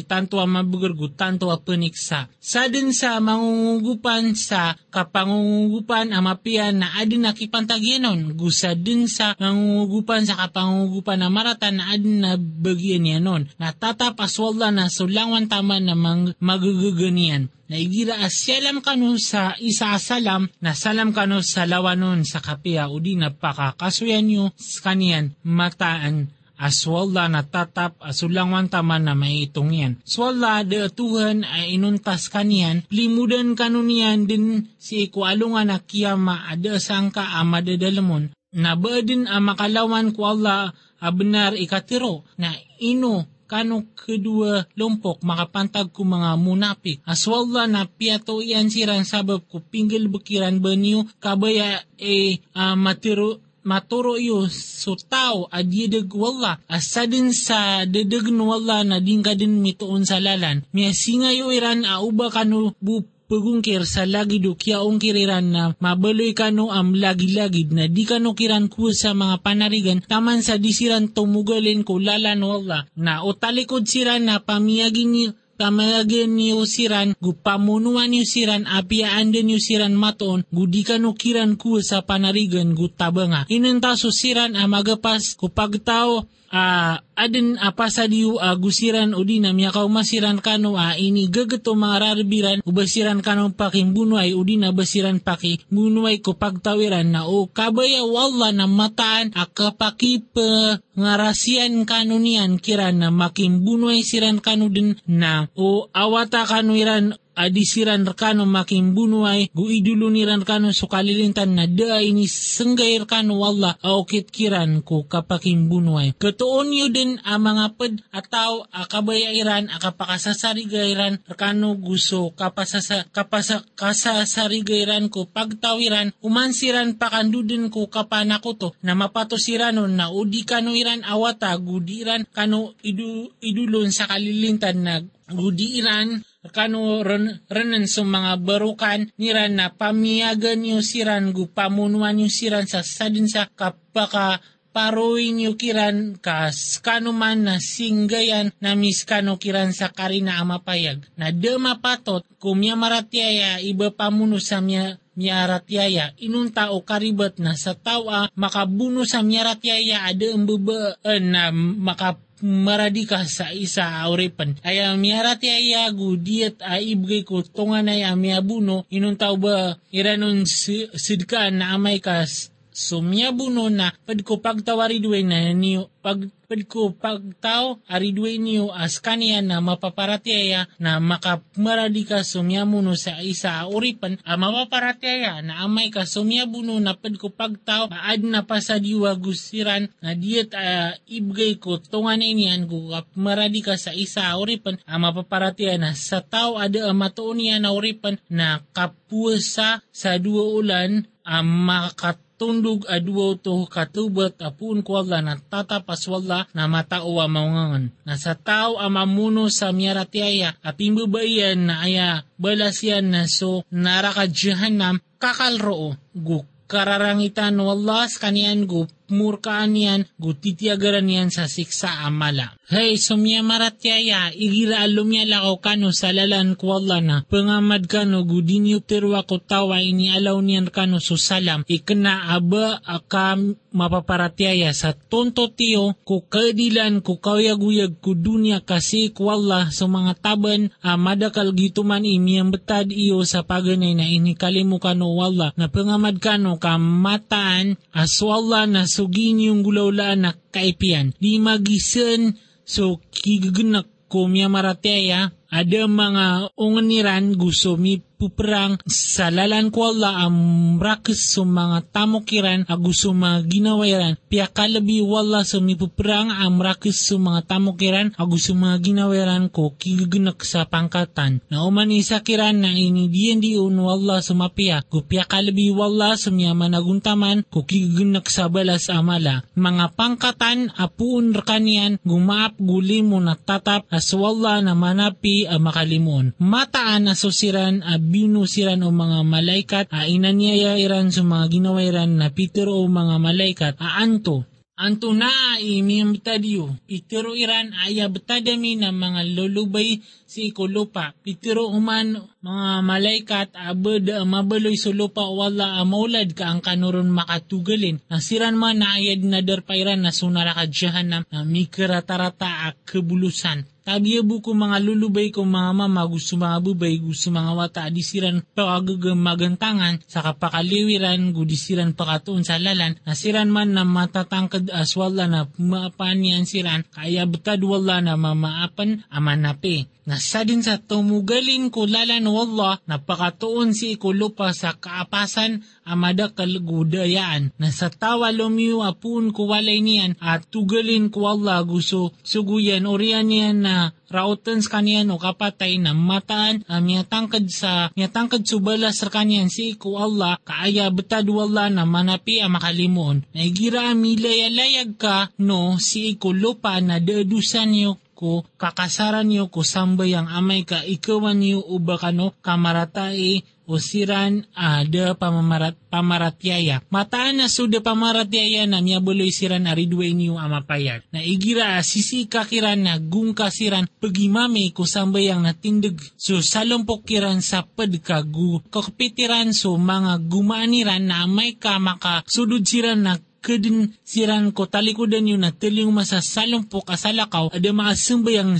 mabagr 0.50 0.93
gutanto 0.98 1.48
ang 1.50 1.63
peniksa. 1.63 2.28
Sa 2.39 2.67
din 2.67 2.91
sa 2.91 3.22
mangungugupan 3.24 4.34
sa 4.36 4.76
kapangungugupan 4.89 6.12
ang 6.12 6.26
mapian 6.28 6.82
na 6.82 6.98
adin 7.00 7.24
nakipantagyanon 7.24 8.36
gusa 8.36 8.76
din 8.76 9.08
sa 9.08 9.38
mangungugupan 9.39 10.28
sa 10.28 10.36
kapangungugupan 10.48 11.24
na 11.24 11.30
maratan 11.32 11.80
na 11.80 11.93
adin 11.93 12.17
na 12.24 12.32
bagyan 12.36 13.08
yanon. 13.08 13.48
Natatap 13.62 14.19
aswalla 14.19 14.74
na 14.74 14.91
sulangan 14.91 15.48
tama 15.48 15.80
na 15.80 15.95
mag 15.95 16.34
magagaganian 16.41 17.48
na 17.69 17.77
igira 17.77 18.17
asyalam 18.25 18.82
kanu 18.82 19.15
sa 19.21 19.53
isa 19.62 19.93
salam 20.01 20.49
na 20.58 20.73
salam 20.73 21.13
kanu 21.13 21.45
sa 21.45 21.69
lawanon 21.69 22.25
sa 22.25 22.41
kapia. 22.41 22.89
Udi 22.89 23.13
na 23.13 23.29
pakakasuyan 23.29 24.25
nyo 24.25 24.51
kanian 24.82 25.38
mataan. 25.45 26.34
Aswalla 26.60 27.32
na 27.32 27.47
tatap 27.47 27.95
asulangwan 28.03 28.67
taman 28.67 29.08
na 29.08 29.15
may 29.15 29.47
itong 29.47 29.71
yan. 29.71 29.93
Swalla 30.03 30.67
de 30.67 30.91
Tuhan 30.91 31.47
ay 31.47 31.79
inuntas 31.79 32.27
kanian, 32.27 32.84
limudan 32.91 33.55
kanunian 33.55 34.27
din 34.27 34.67
si 34.75 35.08
ikualungan 35.08 35.71
na 35.71 35.79
kiyama 35.79 36.51
ada 36.51 36.75
sangka 36.84 37.32
amadadalamon, 37.39 38.36
na 38.51 38.75
din 38.75 39.23
ang 39.23 39.47
makalawan 39.47 40.12
ko 40.12 40.36
Allah 40.36 40.75
abenar 40.99 41.55
ikatiro, 41.55 42.27
na 42.36 42.51
ino 42.84 43.38
kano 43.49 43.89
kedua 43.97 44.69
lompok 44.77 45.25
makapantag 45.25 45.89
ko 45.89 46.05
mga 46.05 46.38
munapik. 46.38 47.01
Aswalla 47.09 47.65
na 47.65 47.89
piato 47.89 48.38
iyan 48.45 48.69
siran 48.69 49.03
sabab 49.03 49.41
ko 49.49 49.57
pinggil 49.59 50.05
bekiran 50.05 50.62
banyo 50.62 51.09
kabaya 51.17 51.81
e 51.97 52.38
uh, 52.53 52.77
matiro 52.77 53.41
maturo 53.69 54.15
yu 54.17 54.47
so 54.49 54.95
tao 54.95 55.45
adiyedeg 55.51 56.07
wala 56.15 56.57
asadin 56.71 57.29
sa 57.35 57.83
dedeg 57.85 58.31
no 58.31 58.49
wala 58.55 58.81
na 58.88 58.97
dingka 59.03 59.35
din 59.35 59.59
mituon 59.59 60.07
sa 60.07 60.17
lalan. 60.21 60.63
Miya 60.73 60.95
singa 60.95 61.29
yu 61.35 61.51
iran 61.51 61.83
a 61.83 61.99
uba 61.99 62.31
kanu 62.31 62.71
bu 62.79 63.03
pagungkir 63.29 63.85
sa 63.85 64.09
lagi 64.09 64.41
do 64.41 64.57
kiyaong 64.57 64.97
kiriran 64.97 65.53
na 65.53 65.63
mabaloy 65.77 66.33
kano 66.33 66.73
am 66.73 66.97
lagi-lagid 66.97 67.69
na 67.69 67.85
di 67.85 68.03
kano 68.09 68.33
kiran 68.33 68.65
ku 68.73 68.89
sa 68.89 69.13
mga 69.13 69.45
panarigan 69.45 70.01
taman 70.01 70.41
sa 70.41 70.57
disiran 70.57 71.13
tumugalin 71.13 71.85
ko 71.85 72.01
lalan 72.01 72.41
wala 72.41 72.89
na 72.97 73.21
o 73.21 73.37
talikod 73.37 73.85
siran 73.85 74.25
na 74.25 74.41
pamiyagin 74.41 75.09
ni 75.13 75.23
tamagin 75.60 76.39
niyo 76.39 76.63
siran, 76.63 77.12
gu 77.19 77.36
pamunuan 77.36 78.08
niyo 78.08 78.24
siran, 78.24 78.63
apiaan 78.63 79.36
din 79.36 79.52
niyo 79.52 79.60
siran 79.60 80.00
maton, 80.00 80.48
gu 80.48 80.63
di 80.72 80.88
ka 80.88 80.95
no 80.95 81.12
kiran 81.12 81.60
ku 81.60 81.84
sa 81.84 82.08
panarigan, 82.08 82.72
gu 82.72 82.88
tabanga. 82.95 83.43
Inanta 83.52 84.00
so 84.00 84.08
siran 84.08 84.56
amagapas, 84.56 85.36
ku 85.36 85.52
pagtao, 85.52 86.24
uh, 86.54 86.95
adin 87.19 87.60
apa 87.60 87.91
sa 87.91 88.08
diu 88.10 88.38
uh, 88.39 88.56
gusiran 88.58 89.13
o 89.13 89.22
di 89.22 89.41
na 89.41 89.54
miya 89.54 89.74
masiran 89.89 90.39
kano 90.41 90.76
uh, 90.76 90.95
ini 90.98 91.30
gagato 91.30 91.76
mga 91.76 91.98
rarbiran 92.00 92.60
ubasiran 92.65 93.19
kano 93.19 93.52
paking 93.54 93.91
bunuay 93.91 94.34
o 94.34 94.41
di 94.41 94.56
na 94.58 94.72
basiran 94.72 95.19
paki 95.22 95.67
bunuay 95.69 96.24
ko 96.24 96.36
pagtawiran 96.39 97.12
na 97.12 97.28
o 97.28 97.50
kabaya 97.50 98.06
wala 98.06 98.56
na 98.56 98.65
mataan 98.65 99.36
akapaki 99.36 100.24
pa 100.24 100.80
ngarasian 100.95 101.84
kano 101.84 102.19
niyan 102.19 102.60
kiran 102.60 103.04
na 103.04 103.10
making 103.12 103.63
bunuay 103.67 104.02
siran 104.04 104.39
kano 104.39 104.72
din 104.72 104.95
na 105.08 105.48
o 105.55 105.89
awata 105.93 106.45
kano 106.45 106.75
iran 106.75 107.15
adisiran 107.39 108.03
rekano 108.03 108.43
making 108.43 108.91
bunuay 108.91 109.47
gu 109.55 109.71
idulu 109.71 110.12
niran 110.12 110.43
kano 110.43 110.75
so 110.75 110.91
kalilintan 110.91 111.55
na 111.55 111.71
da 111.71 112.03
ini 112.03 112.27
senggay 112.27 112.99
rekano 112.99 113.39
wala 113.39 113.79
aukit 113.79 114.27
kiran 114.27 114.83
ko 114.83 115.07
kapaking 115.07 115.71
bunuay. 115.71 116.12
Katuon 116.19 116.75
yu 116.75 116.91
din 116.91 117.15
ang 117.23 117.47
mga 117.47 117.79
ped 117.79 118.03
ataw 118.12 118.67
akabayairan 118.67 119.71
akapakasasarigairan 119.71 121.23
rekano 121.23 121.79
gusto 121.79 122.35
kapasasa, 122.35 123.07
kapasa, 123.15 123.63
kasasarigairan 123.79 125.07
ko 125.07 125.23
pagtawiran 125.31 126.12
umansiran 126.19 126.99
pakandudin 126.99 127.71
ko 127.71 127.88
kapanako 127.88 128.51
to 128.59 128.69
na 128.83 128.99
mapatosiranon 128.99 129.95
na 129.95 130.12
udi 130.12 130.43
kano 130.43 130.75
iran 130.75 131.07
awata 131.07 131.55
gudiran 131.55 132.27
kano 132.27 132.75
idu, 132.83 133.31
idulon 133.39 133.95
sa 133.95 134.12
kalilintan 134.12 134.83
na 134.83 134.99
gudiran 135.31 136.21
kano 136.49 137.03
ren, 137.03 137.43
renen 137.51 137.85
sa 137.85 138.01
mga 138.01 138.39
barukan 138.39 139.11
niran 139.19 139.59
na 139.59 139.67
pamiyagan 139.73 140.63
niyo 140.63 140.79
siran 140.79 141.35
gu 141.35 141.51
pamunuan 141.51 142.15
niyo 142.15 142.31
siran 142.31 142.65
sa 142.65 142.79
sadin 142.79 143.27
sa 143.27 143.45
kapaka 143.51 144.39
paroy 144.71 145.35
niyo 145.35 145.59
kiran 145.59 146.15
kas 146.21 146.79
kano 146.79 147.11
man 147.11 147.43
na 147.43 147.55
singgayan 147.59 148.53
na 148.63 148.77
miskano 148.77 149.35
kiran 149.35 149.75
sa 149.75 149.91
karina 149.91 150.39
amapayag 150.39 151.03
na 151.19 151.33
de 151.33 151.57
mapatot 151.59 152.23
kumya 152.39 152.79
maratyaya 152.79 153.59
iba 153.59 153.91
pamuno 153.91 154.39
sa 154.39 154.63
miya 154.63 154.95
miyaratyaya 155.19 156.15
inunta 156.23 156.71
o 156.71 156.79
karibat 156.79 157.43
na 157.43 157.59
sa 157.59 157.75
tawa 157.75 158.31
makabuno 158.39 159.03
sa 159.03 159.19
miyaratyaya 159.19 160.07
ada 160.07 160.31
embebe 160.31 160.95
na 161.19 161.51
makap 161.51 162.28
maradika 162.43 163.23
sa 163.28 163.52
isa 163.54 163.86
auripan. 164.04 164.56
Ay 164.63 164.82
miarati 164.97 165.47
ay 165.52 165.75
agu 165.88 166.15
diet 166.19 166.60
ay 166.63 166.93
ibigay 166.95 167.23
ko 167.28 167.43
tungan 167.43 167.91
ay 167.91 168.04
amiabuno 168.04 168.84
inuntaw 168.89 169.36
ba 169.39 169.56
iranon 169.91 170.43
sidkaan 170.45 171.60
na 171.60 171.75
amay 171.75 171.99
kas 171.99 172.52
So 172.79 173.03
miyabuno 173.03 173.67
na 173.67 173.91
pad 174.07 174.23
ko 174.23 174.39
pagtawari 174.39 175.03
duwe 175.03 175.19
na 175.19 175.51
niyo 175.51 175.91
pag 175.99 176.31
pad 176.47 176.63
ko 176.63 176.95
pagtaw 176.95 177.75
aridwe 177.91 178.39
niyo 178.39 178.71
as 178.71 179.03
kaniya 179.03 179.43
na 179.43 179.59
mapaparatiaya 179.59 180.71
na 180.79 181.03
makamaradi 181.03 182.07
ka 182.07 182.23
sumyamuno 182.23 182.95
sa 182.95 183.19
isa 183.19 183.67
uripan 183.67 184.15
a 184.23 184.39
mapaparatiaya 184.39 185.43
na 185.43 185.67
amay 185.67 185.91
ka. 185.91 186.07
Sumyabuno 186.07 186.79
na 186.79 186.95
pad 186.95 187.19
ko 187.19 187.27
pagtaw 187.27 187.91
aad 187.91 188.23
na 188.23 188.47
pa 188.47 188.63
sa 188.63 188.79
diwa 188.79 189.11
gusiran 189.19 189.91
na 189.99 190.15
diet 190.15 190.55
uh, 190.55 190.95
ibgay 191.03 191.59
ko 191.59 191.83
tungan 191.83 192.23
inian 192.23 192.63
ko 192.63 192.95
maradi 193.19 193.59
ka 193.59 193.75
sa 193.75 193.91
isa 193.91 194.31
uripan 194.39 194.79
a 194.87 194.95
mapaparatiaya 194.95 195.75
na 195.75 195.91
sa 195.99 196.23
tao 196.23 196.55
ada 196.55 196.87
matuon 196.95 197.43
niya 197.43 197.59
na 197.59 197.75
uripan 197.75 198.15
na 198.31 198.63
kapusa 198.71 199.83
sa 199.91 200.15
dua 200.15 200.47
ulan 200.55 201.03
a 201.27 201.43
makat 201.43 202.28
tundog 202.39 202.88
adwo 202.88 203.36
to 203.36 203.67
katubat 203.67 204.39
apun 204.39 204.80
ko 204.80 205.04
wala 205.04 205.19
na 205.19 205.36
tatapas 205.36 206.08
wala 206.08 206.47
na 206.56 206.71
matao 206.71 207.19
maungangan. 207.28 207.91
Na 208.08 208.15
sa 208.15 208.34
tao 208.39 208.80
amamuno 208.80 209.52
sa 209.52 209.75
miyaratiaya 209.75 210.56
apimbubayan 210.63 211.67
na 211.67 211.84
aya 211.84 212.23
balasyan 212.39 213.12
na 213.12 213.28
so 213.28 213.67
narakadyahanam 213.67 215.04
kakalroo 215.19 215.99
guk 216.15 216.47
kararangitan 216.69 217.58
wallas 217.60 218.21
kanian 218.21 218.69
gup 218.69 218.88
yan, 219.10 220.06
gutitiagaran 220.22 221.10
sa 221.34 221.50
siksa 221.50 222.06
amala. 222.06 222.54
Hey, 222.69 223.02
sumya 223.02 223.41
maratyaya, 223.41 224.30
igira 224.32 224.86
alumya 224.86 225.26
lakaw 225.26 225.58
kano 225.58 225.89
sa 225.89 226.13
lalan 226.13 226.54
kwalla 226.54 227.02
na, 227.02 227.26
pangamad 227.26 227.89
kano 227.89 228.22
gudinyo 228.24 228.86
terwa 228.86 229.26
ko 229.26 229.41
tawa 229.41 229.82
ini 229.82 230.13
alaw 230.13 230.38
niyan 230.38 230.69
kano 230.69 231.02
susalam, 231.02 231.65
ikna 231.65 232.30
aba 232.30 232.78
akam 232.86 233.58
mapaparatyaya 233.69 234.74
sa 234.74 234.93
tonto 234.93 235.50
tiyo 235.54 235.93
ko 236.02 236.26
kadilan 236.26 237.06
ko 237.06 237.22
kayaguyag 237.22 238.02
ko 238.02 238.17
dunya 238.17 238.65
kasi 238.65 239.13
kwalla 239.13 239.69
sa 239.69 239.86
mga 239.86 240.17
taban 240.17 240.74
a 240.82 240.98
madakal 240.98 241.54
gituman 241.54 242.02
imiyang 242.06 242.50
betad 242.50 242.89
iyo 242.89 243.22
sa 243.26 243.45
paganay 243.45 243.93
na 243.93 244.10
inikalimu 244.10 244.82
kano 244.82 245.13
wala 245.13 245.54
na 245.54 245.69
pangamad 245.69 246.17
kano 246.17 246.58
kamataan 246.58 247.78
aswalla 247.93 248.65
na 248.65 248.89
sugin 248.99 249.39
yung 249.39 249.63
gulaulaan 249.63 250.27
na 250.27 250.35
kaipian. 250.51 251.15
Di 251.15 251.39
magisan 251.39 252.35
so 252.67 252.99
kigagenak 253.15 253.88
ko 254.12 254.27
miya 254.27 254.51
marateya 254.51 255.31
ada 255.49 255.81
mga 255.89 256.53
unganiran 256.53 257.33
gusto 257.33 257.73
mi 257.73 257.97
puperang 258.19 258.75
sa 258.83 259.31
lalan 259.31 259.71
ko 259.71 259.95
Allah 259.95 260.27
ang 260.27 260.35
rakis 260.75 261.39
sa 261.39 261.47
mga 261.47 261.88
tamokiran 261.95 262.67
aguso 262.67 263.15
mga 263.15 263.47
ginawairan. 263.47 264.19
Pia 264.27 264.51
kalabi 264.51 264.99
wala 264.99 265.47
sa 265.47 265.63
mipuperang 265.63 266.27
ang 266.27 266.59
rakis 266.59 266.99
sa 266.99 267.15
mga 267.15 267.47
tamokiran 267.47 268.12
aguso 268.19 268.51
mga 268.59 268.77
ginawairan 268.83 269.47
ko 269.47 269.71
kigagnak 269.79 270.43
sa 270.43 270.67
pangkatan. 270.67 271.39
Na 271.47 271.63
uman 271.63 271.88
isa 271.95 272.19
kiran 272.19 272.59
na 272.59 272.75
ini 272.75 273.07
diyan 273.07 273.39
diun 273.39 273.79
wala 273.79 274.19
sa 274.19 274.35
mapia. 274.35 274.83
Ko 274.83 275.07
pia 275.07 275.23
kalabi 275.23 275.71
wala 275.71 276.19
sa 276.19 276.27
miya 276.27 276.51
managuntaman 276.51 277.47
ko 277.47 277.63
kigagnak 277.63 278.27
sa 278.27 278.51
balas 278.51 278.91
amala. 278.91 279.47
Mga 279.55 279.95
pangkatan 279.95 280.75
apuun 280.75 281.31
rekanian 281.31 281.95
gumaap 282.03 282.59
gulimo 282.59 283.15
na 283.23 283.39
tatap 283.39 283.88
as 283.88 284.12
wala 284.12 284.59
na 284.59 284.75
manapi 284.75 285.38
a 285.45 285.62
makalimon. 285.62 286.34
Mataan 286.41 287.12
asosiran 287.12 287.86
a 287.86 288.02
binusiran 288.02 288.82
o 288.84 288.89
mga 288.89 289.19
malaikat, 289.23 289.86
a 289.93 290.10
inanyayairan 290.10 291.13
sa 291.13 291.21
mga 291.21 291.45
ginawairan 291.60 292.17
na 292.17 292.34
pitero 292.34 292.80
o 292.82 292.89
mga 292.89 293.15
malaikat, 293.21 293.73
a 293.78 294.02
anto, 294.02 294.49
Anto 294.80 295.12
na 295.12 295.60
imimta 295.60 296.39
diyo, 296.39 296.71
itiro 296.88 297.36
iran 297.36 297.75
aya 297.84 298.08
betadami 298.08 298.80
na 298.80 298.95
mga 298.95 299.28
lulubay 299.36 299.99
si 300.23 300.56
ikulupa. 300.56 301.12
Pitiro 301.19 301.67
uman 301.67 302.15
mga 302.39 302.80
malaikat 302.88 303.60
abad 303.60 304.23
mabaloy 304.23 304.80
sa 304.80 304.95
lupa 304.95 305.28
wala 305.28 305.84
amaulad 305.84 306.32
ka 306.32 306.47
ang 306.47 306.63
kanuron 306.63 307.12
makatugalin. 307.12 307.99
Nasiran 308.08 308.56
man 308.56 308.80
na 308.80 308.95
ayad 308.95 309.19
na 309.19 309.43
darpairan 309.43 309.99
na 309.99 310.15
sunara 310.15 310.56
ka 310.56 310.63
na 311.04 311.28
mikiratarata 311.43 312.71
ak 312.71 312.88
kebulusan. 312.88 313.78
Tabiya 313.87 314.21
buko 314.21 314.51
mga 314.51 314.83
lulubay 314.83 315.31
ko 315.31 315.47
mga 315.47 315.71
mama 315.71 316.03
gusto 316.05 316.35
mga 316.35 316.59
bubay 316.61 316.99
gusto 316.99 317.31
mga 317.31 317.51
wata 317.55 317.79
adisiran 317.87 318.43
pagagamagantangan 318.53 320.03
sa 320.05 320.19
kapakaliwiran 320.21 321.31
gudisiran 321.31 321.95
pakatuon 321.95 322.43
sa 322.43 322.59
lalan 322.59 322.99
nasiran 323.07 323.47
man 323.47 323.73
na 323.73 323.87
matatangkad 323.87 324.69
aswala 324.69 325.25
na 325.31 325.47
maapanian 325.57 326.43
siran 326.43 326.83
kaya 326.91 327.23
betad 327.23 327.61
wala 327.63 328.03
na 328.03 328.19
mamaapan 328.19 329.05
amanape. 329.07 329.87
Nasa 330.09 330.41
din 330.41 330.65
sa 330.65 330.81
tumugalin 330.81 331.69
ko 331.69 331.85
lalan 331.85 332.25
wala 332.25 332.81
napakatuon 332.89 333.77
si 333.77 333.93
ikulupa 333.93 334.57
sa 334.57 334.73
kaapasan 334.73 335.61
amada 335.85 336.33
kalgudayaan. 336.33 337.53
Nasa 337.61 337.93
tawa 337.93 338.33
lumiyo 338.33 338.81
apun 338.81 339.29
ko 339.29 339.53
walay 339.53 339.85
niyan 339.85 340.17
at 340.17 340.49
tugalin 340.49 341.13
ko 341.13 341.29
wala 341.29 341.61
gusto 341.61 342.09
suguyan 342.25 342.89
orian 342.89 343.29
niyan 343.29 343.57
na 343.61 343.68
na 343.69 343.93
rautan 344.10 344.65
sa 344.65 344.82
kanyan 344.82 345.13
o 345.13 345.21
kapatay 345.21 345.77
na 345.77 345.93
mataan 345.93 346.65
uh, 346.65 346.82
miyatangkad 346.82 347.45
sa 347.53 347.93
miyatangkad 347.93 348.41
subala 348.49 348.89
sa 348.89 349.13
kanyan 349.13 349.53
si 349.53 349.77
iku 349.77 350.01
Allah 350.01 350.41
kaaya 350.41 350.89
betad 350.89 351.29
wala 351.29 351.69
na 351.69 351.86
manapi 351.86 352.41
ang 352.41 352.58
makalimon. 352.58 353.21
Naigira 353.38 353.93
milayalayag 353.93 354.97
ka 354.97 355.29
no 355.38 355.77
si 355.77 356.17
iku 356.17 356.34
lupa 356.34 356.82
na 356.82 356.97
dedusan 356.97 357.69
niyo 357.69 358.01
ko 358.19 358.43
kakasaran 358.60 359.32
niyo 359.32 359.47
ko 359.47 359.63
sambay 359.63 360.12
ang 360.12 360.27
amay 360.27 360.67
ka 360.67 360.84
ikawan 360.84 361.39
niyo 361.39 361.63
uba 361.63 361.95
kano 361.95 362.36
kamaratai 362.43 363.47
o 363.69 363.77
siran 363.77 364.49
ada 364.58 365.13
pamamarat 365.13 365.77
pamaratyaya. 365.93 366.82
Mataan 366.89 367.38
na 367.38 367.45
suda 367.45 367.86
pamaratyaya 367.86 368.65
na 368.65 368.82
miyabuloy 368.82 369.29
siran 369.29 369.69
aridwe 369.69 370.10
niyo 370.10 370.41
amapayag. 370.41 371.05
Na 371.13 371.21
igira 371.21 371.77
sisi 371.86 372.25
kakiran 372.25 372.82
na 372.82 372.97
gungka 372.97 373.53
siran 373.53 373.86
pagimami 374.01 374.73
ko 374.73 374.89
sambayang 374.89 375.45
natindig 375.45 376.01
so 376.17 376.41
salompok 376.41 377.05
kiran 377.05 377.45
sa 377.45 377.62
padka 377.62 378.25
gu 378.25 378.65
kakpitiran 378.73 379.53
so 379.53 379.77
mga 379.77 380.17
gumaaniran 380.25 381.05
na 381.05 381.29
may 381.29 381.53
ka 381.53 381.77
maka 381.77 382.25
sudod 382.25 382.65
siran 382.65 383.05
na 383.05 383.21
kadin 383.39 383.95
siran 384.04 384.52
ko 384.52 384.67
talikudan 384.67 385.25
yun 385.25 385.41
na 385.41 385.52
tiling 385.56 385.89
masasalong 385.89 386.67
po 386.67 386.84
kasalakaw 386.84 387.49
ada 387.56 387.69
mga 387.71 387.93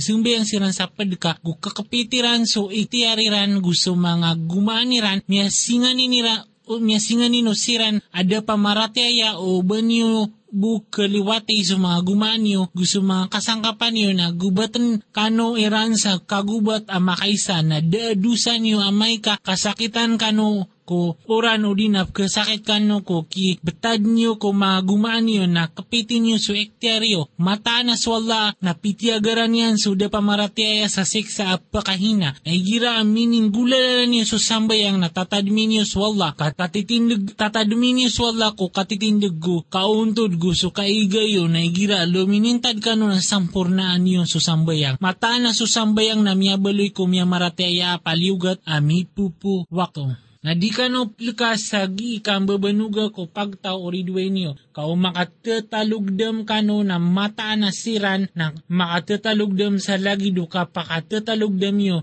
sumbayang 0.00 0.44
siran 0.48 0.72
sa 0.72 0.88
padka 0.88 1.36
gu 1.44 1.56
kakapitiran 1.60 2.48
so 2.48 2.72
itiariran 2.72 3.60
gusto 3.60 3.92
mga 3.94 4.36
gumaniran 4.48 5.20
miya 5.28 5.52
singanin 5.52 6.10
nira 6.10 6.48
o 6.70 6.78
miya 6.78 6.98
singanin 7.02 7.44
no 7.46 7.52
siran 7.52 8.00
ada 8.10 8.40
pamaratyaya 8.40 9.36
o 9.42 9.60
banyo 9.60 10.30
bu 10.50 10.82
kaliwati 10.90 11.62
sa 11.62 11.78
mga 11.78 12.02
gumanyo 12.02 12.74
gusto 12.74 12.98
mga 13.02 13.30
kasangkapan 13.30 13.94
nyo 13.94 14.10
na 14.18 14.26
gubatan 14.34 14.98
kano 15.14 15.54
iran 15.54 15.94
sa 15.94 16.18
kagubat 16.18 16.90
ang 16.90 17.06
makaisa 17.06 17.62
na 17.62 17.78
dadusan 17.78 18.66
nyo 18.66 18.82
amay 18.82 19.22
ka 19.22 19.38
kasakitan 19.38 20.18
kano 20.18 20.66
ko 20.90 21.14
oran 21.30 21.62
o 21.62 21.70
dinap 21.78 22.10
kasakit 22.10 22.66
kano 22.66 23.06
ko 23.06 23.22
ki 23.30 23.62
betad 23.62 24.02
nyo 24.02 24.34
ko 24.42 24.50
magumaan 24.50 25.22
nyo 25.30 25.46
na 25.46 25.70
kapitin 25.70 26.26
nyo 26.26 26.36
su 26.42 26.58
ekteryo. 26.58 27.30
Mata 27.38 27.86
na 27.86 27.94
swala 27.94 28.58
na 28.58 28.74
pitiagaran 28.74 29.54
yan 29.54 29.78
suda 29.78 30.10
pamaratyaya 30.10 30.90
sa 30.90 31.06
siksa 31.06 31.54
at 31.54 31.62
pakahina 31.70 32.34
ay 32.42 32.58
gira 32.66 32.98
aminin 32.98 33.54
gulalan 33.54 34.10
nyo 34.10 34.26
su 34.26 34.42
sambayang 34.42 34.98
natatadmin 34.98 35.78
nyo 35.78 35.84
swala 35.86 36.34
katatitindig 36.34 37.38
tatadmin 37.38 38.02
nyo 38.02 38.08
swala 38.10 38.50
ko 38.58 38.74
katitindig 38.74 39.38
ko 39.38 39.62
kauntod 39.70 40.34
go 40.42 40.50
so 40.56 40.74
kaigayo 40.74 41.46
na 41.46 41.62
igira 41.62 42.02
luminintad 42.08 42.82
kano 42.82 43.06
na 43.06 43.22
sampurnaan 43.22 44.02
nyo 44.02 44.26
su 44.26 44.42
sambayang 44.42 44.98
mata 44.98 45.38
na 45.38 45.54
su 45.54 45.70
sambayang 45.70 46.26
na 46.26 46.34
miyabaloy 46.34 46.90
ko 46.90 47.06
miya 47.06 47.28
maratyaya 47.28 48.00
paliugat 48.02 48.58
ami 48.66 49.06
pupu 49.06 49.62
wako 49.70 50.16
na 50.40 50.56
di 50.56 50.72
ka 50.72 50.88
no 50.88 51.12
plika 51.12 51.52
sagi 51.60 52.24
kang 52.24 52.48
babanuga 52.48 53.12
ko 53.12 53.28
pagtaw 53.28 53.76
oridwe 53.76 54.32
niyo. 54.32 54.56
Kao 54.72 54.96
makatetalugdam 54.96 56.48
ka 56.48 56.64
no 56.64 56.80
na 56.80 56.96
mata 56.96 57.52
na 57.60 57.68
siran 57.68 58.24
na 58.32 58.56
makatetalugdam 58.72 59.76
sa 59.76 60.00
lagi 60.00 60.32
do 60.32 60.48
ka 60.48 60.64
pakatetalugdam 60.64 61.76
yo. 61.76 61.98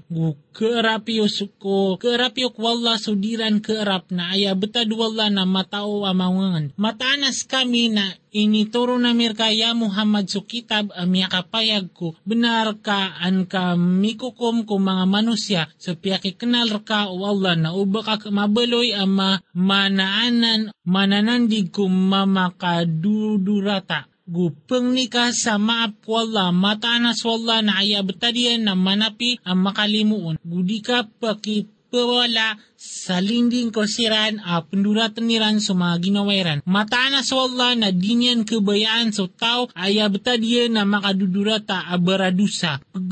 Keerapyo 0.54 1.26
ko 1.58 1.97
keerapyo 1.97 2.54
wala 2.62 3.02
sudiran 3.02 3.58
keerap 3.58 4.13
na 4.13 4.38
aya 4.38 4.54
betad 4.54 4.89
wala 4.93 5.34
na 5.34 5.50
matao 5.50 6.06
amawangan. 6.06 6.78
Matanas 6.78 7.41
kami 7.41 7.89
na 7.89 8.13
inituro 8.38 9.02
na 9.02 9.17
mirkaya 9.17 9.73
Muhammad 9.73 10.30
su 10.30 10.45
kitab 10.45 10.93
amya 10.93 11.26
kapayag 11.26 11.89
ko 11.97 12.13
benar 12.21 12.78
ka 12.86 13.17
an 13.17 13.50
ka 13.50 13.73
mikukom 13.73 14.69
ko 14.69 14.78
mga 14.78 15.10
manusya 15.10 15.65
sa 15.82 15.97
piyaki 15.97 16.38
kenal 16.38 16.69
ka 16.86 17.10
o 17.10 17.26
Allah 17.26 17.58
na 17.58 17.73
uba 17.73 18.06
ka 18.06 18.21
mabaloy 18.30 18.93
ama 18.93 19.41
manaanan 19.58 20.69
mananandig 20.86 21.73
ko 21.73 21.89
mamakadudurata 21.89 24.06
gupeng 24.28 24.91
ni 24.91 25.08
ka 25.08 25.32
sa 25.32 25.56
maap 25.56 26.04
wala 26.04 26.52
matanas 26.52 27.23
wala 27.23 27.63
na 27.63 27.80
aya 27.80 28.04
betadian 28.04 28.67
na 28.67 28.76
manapi 28.76 29.39
ang 29.47 29.63
makalimuon. 29.63 30.36
Gudi 30.43 30.84
ka 30.84 31.08
paki 31.08 31.63
pawala 31.88 32.60
sa 32.78 33.17
linding 33.23 33.71
ko 33.71 33.88
siran 33.88 34.39
a 34.43 34.62
penduratan 34.63 35.26
niran 35.26 35.58
sa 35.63 35.73
mga 35.73 35.95
ginawairan. 36.04 36.60
Matanas 36.67 37.32
wala 37.32 37.73
na 37.73 37.89
dinyan 37.89 38.43
kebayaan 38.43 39.15
so 39.15 39.32
tao 39.32 39.71
aya 39.73 40.12
betadian 40.12 40.76
na 40.76 40.84
makadudurata 40.84 41.88
a 41.88 41.95
baradusa. 41.97 42.84
Pag, 42.91 43.12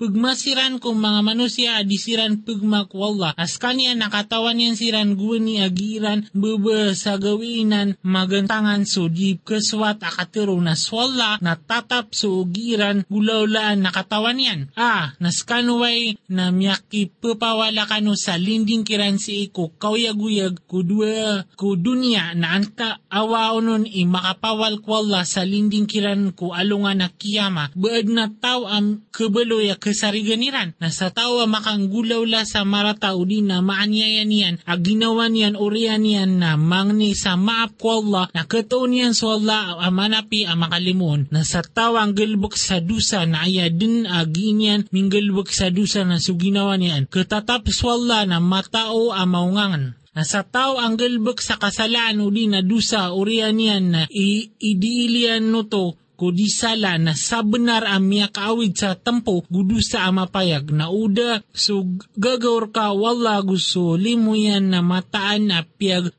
pagmasiran 0.00 0.80
kong 0.80 0.96
mga 0.96 1.20
manusia 1.20 1.70
adisiran 1.76 2.40
pagmak 2.40 2.88
wala. 2.96 3.36
As 3.36 3.60
kanya 3.60 3.92
nakatawan 3.92 4.56
yan 4.56 4.72
siran 4.72 5.12
guni 5.12 5.60
agiran 5.60 6.24
bebe 6.32 6.96
sa 6.96 7.20
gawinan 7.20 8.00
magantangan 8.00 8.88
so 8.88 9.12
di 9.12 9.36
keswat 9.36 10.00
akatero 10.00 10.56
na 10.56 10.72
swalla 10.72 11.36
na 11.44 11.60
tatap 11.60 12.16
so 12.16 12.40
ugiran 12.40 13.04
gulaulaan 13.12 13.84
nakatawan 13.84 14.40
yan. 14.40 14.60
Ah, 14.72 15.12
naskanway 15.20 16.16
na 16.32 16.48
miyaki 16.48 17.12
pepawala 17.12 17.84
kano 17.84 18.16
sa 18.16 18.40
linding 18.40 18.88
kiran 18.88 19.20
si 19.20 19.52
iko 19.52 19.68
kawyaguyag 19.76 20.64
kudua 20.64 21.44
kudunya 21.60 22.32
na 22.32 22.56
anta 22.56 23.04
awaonon 23.12 23.84
i 23.84 24.08
makapawal 24.08 24.80
kwalla 24.80 25.28
sa 25.28 25.44
linding 25.44 25.84
kiran 25.84 26.32
ko 26.32 26.56
alungan 26.56 27.04
na 27.04 27.12
kiyama. 27.12 27.68
Baad 27.76 28.08
na 28.08 28.32
tao 28.32 28.64
ang 28.64 29.04
kabaloy 29.12 29.68
kasariganiran 29.90 30.78
na 30.78 30.94
sa 30.94 31.10
tawa 31.10 31.50
makanggulaw 31.50 32.22
la 32.22 32.46
sa 32.46 32.62
marata 32.62 33.18
o 33.18 33.26
di 33.26 33.42
na 33.42 33.58
maanyayan 33.58 34.30
niyan 34.30 34.54
ag 34.62 34.86
ginawa 34.86 35.26
niyan 35.26 35.58
uriyan 35.58 36.06
niyan 36.06 36.30
na 36.38 36.54
mangni 36.54 37.18
sa 37.18 37.34
maap 37.34 37.74
ko 37.74 37.98
Allah 38.06 38.30
na 38.30 38.46
katoon 38.46 38.94
niyan 38.94 39.12
so 39.18 39.34
Allah 39.34 39.82
amanapi 39.82 40.46
ang 40.46 40.62
makalimun 40.62 41.26
na 41.34 41.42
sa 41.42 41.66
tawa 41.66 42.06
ang 42.06 42.14
galbok 42.14 42.54
sa 42.54 42.78
dusa 42.78 43.26
na 43.26 43.42
aya 43.50 43.66
din 43.66 44.06
agi 44.06 44.54
niyan 44.54 44.86
minggalbok 44.94 45.50
sa 45.50 45.74
dusa 45.74 46.06
na 46.06 46.22
so 46.22 46.38
ginawa 46.38 46.78
niyan 46.78 47.10
katatap 47.10 47.66
so 47.74 47.90
Allah 47.90 48.22
na 48.30 48.38
matao 48.38 49.10
ang 49.10 49.30
maungangan. 49.30 49.84
Na 50.10 50.26
sa 50.26 50.42
tao 50.42 50.82
ang 50.82 50.98
galbok 50.98 51.38
sa 51.38 51.54
kasalaan 51.54 52.18
di 52.34 52.50
na 52.50 52.66
dusa 52.66 53.14
uriyan 53.14 53.54
niyan 53.54 53.84
na 53.94 54.02
idiilian 54.10 55.54
no 55.54 55.70
to 55.70 55.94
kudisala 56.20 57.00
na 57.00 57.16
sa 57.16 57.40
benar 57.40 57.88
ang 57.88 58.04
miya 58.04 58.28
kaawid 58.28 58.76
sa 58.76 58.92
tempo 58.92 59.40
gudu 59.48 59.80
sa 59.80 60.12
amapayag. 60.12 60.68
Na 60.76 60.92
uda 60.92 61.40
so 61.56 61.88
gagawar 62.20 62.68
ka 62.68 62.92
wala 62.92 63.40
gusto 63.40 63.96
limo 63.96 64.36
yan 64.36 64.76
na 64.76 64.84
mataan 64.84 65.48
na 65.48 65.64
piyag 65.64 66.12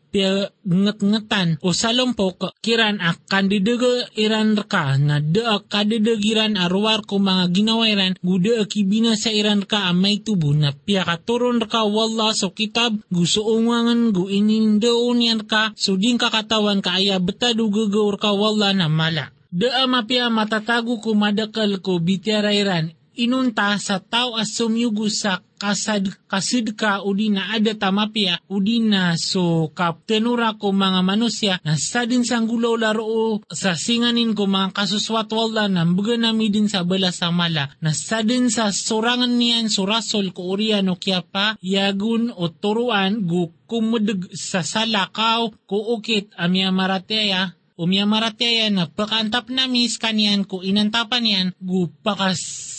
nget-ngetan 0.68 1.56
o 1.64 1.72
salompok 1.72 2.52
kiran 2.60 3.00
ak 3.00 3.32
kandidaga 3.32 4.12
iran 4.20 4.60
ka 4.68 5.00
na 5.00 5.24
da 5.24 5.64
kadidagiran 5.64 6.60
arwar 6.60 7.08
ko 7.08 7.16
mga 7.22 7.48
ginawairan. 7.56 8.14
Guda 8.20 8.60
akibina 8.68 9.16
sa 9.16 9.32
iran 9.32 9.64
ka 9.64 9.88
amay 9.88 10.20
tubo 10.20 10.52
na 10.52 10.76
piya 10.76 11.08
katuron 11.08 11.64
ka 11.64 11.88
wala 11.88 12.36
so 12.36 12.52
kitab 12.52 13.00
gusto 13.08 13.48
ungangan 13.48 14.12
gu 14.12 14.28
inindaon 14.28 15.24
yan 15.24 15.42
ka. 15.48 15.72
So 15.80 15.96
din 15.96 16.20
kakatawan 16.20 16.84
ka 16.84 17.00
aya 17.00 17.16
betado 17.22 17.72
gagawar 17.72 18.20
ka 18.20 18.36
wala 18.36 18.76
na 18.76 18.92
mala. 18.92 19.32
Da 19.52 19.84
mapia 19.84 20.32
matatago 20.32 21.04
ko 21.04 21.12
madakal 21.12 21.84
ko 21.84 22.00
bitirairan 22.00 22.96
inunta 23.20 23.76
sa 23.84 24.00
tao 24.00 24.40
as 24.40 24.56
sumyugo 24.56 25.12
sa 25.12 25.44
kasad 25.60 26.08
kasid 26.26 26.74
ka 26.80 27.04
udi 27.04 27.30
na 27.30 27.52
ada 27.54 27.76
tamapia 27.76 28.40
udi 28.48 28.80
na 28.80 29.14
so 29.20 29.70
kaptenura 29.76 30.56
ko 30.56 30.72
mga 30.72 31.02
manusya 31.04 31.56
na 31.62 31.76
sa 31.78 32.08
din 32.08 32.24
sang 32.24 32.48
gulaw 32.48 32.80
laro 32.80 33.44
sa 33.52 33.76
singanin 33.76 34.32
ko 34.34 34.48
mga 34.48 34.72
kasuswat 34.74 35.30
wala 35.36 35.68
na 35.68 35.84
mga 35.84 36.18
nami 36.18 36.48
din 36.50 36.72
sa 36.72 36.88
bala 36.88 37.12
sa 37.12 37.30
mala 37.30 37.76
na 37.84 37.92
sa 37.92 38.24
din 38.26 38.48
sa 38.48 38.72
sorangan 38.72 39.36
niyan 39.36 39.68
surasol 39.68 40.32
ko 40.34 40.56
urian 40.56 40.90
o 40.90 40.96
kya 40.96 41.22
pa 41.22 41.60
yagun 41.60 42.32
o 42.34 42.48
turuan 42.50 43.22
gu 43.28 43.52
kumudug 43.68 44.32
sa 44.34 44.64
salakaw 44.66 45.52
ko 45.68 45.78
ukit 46.00 46.32
amya 46.40 46.74
marateya 46.74 47.60
Umya 47.82 48.06
maratyaya 48.06 48.70
na 48.70 48.86
pakantap 48.86 49.50
na 49.50 49.65
mis 49.65 49.98
kanyan 49.98 50.46
ko 50.46 50.62
inantapan 50.62 51.26
yan 51.26 51.48
gu 51.58 51.89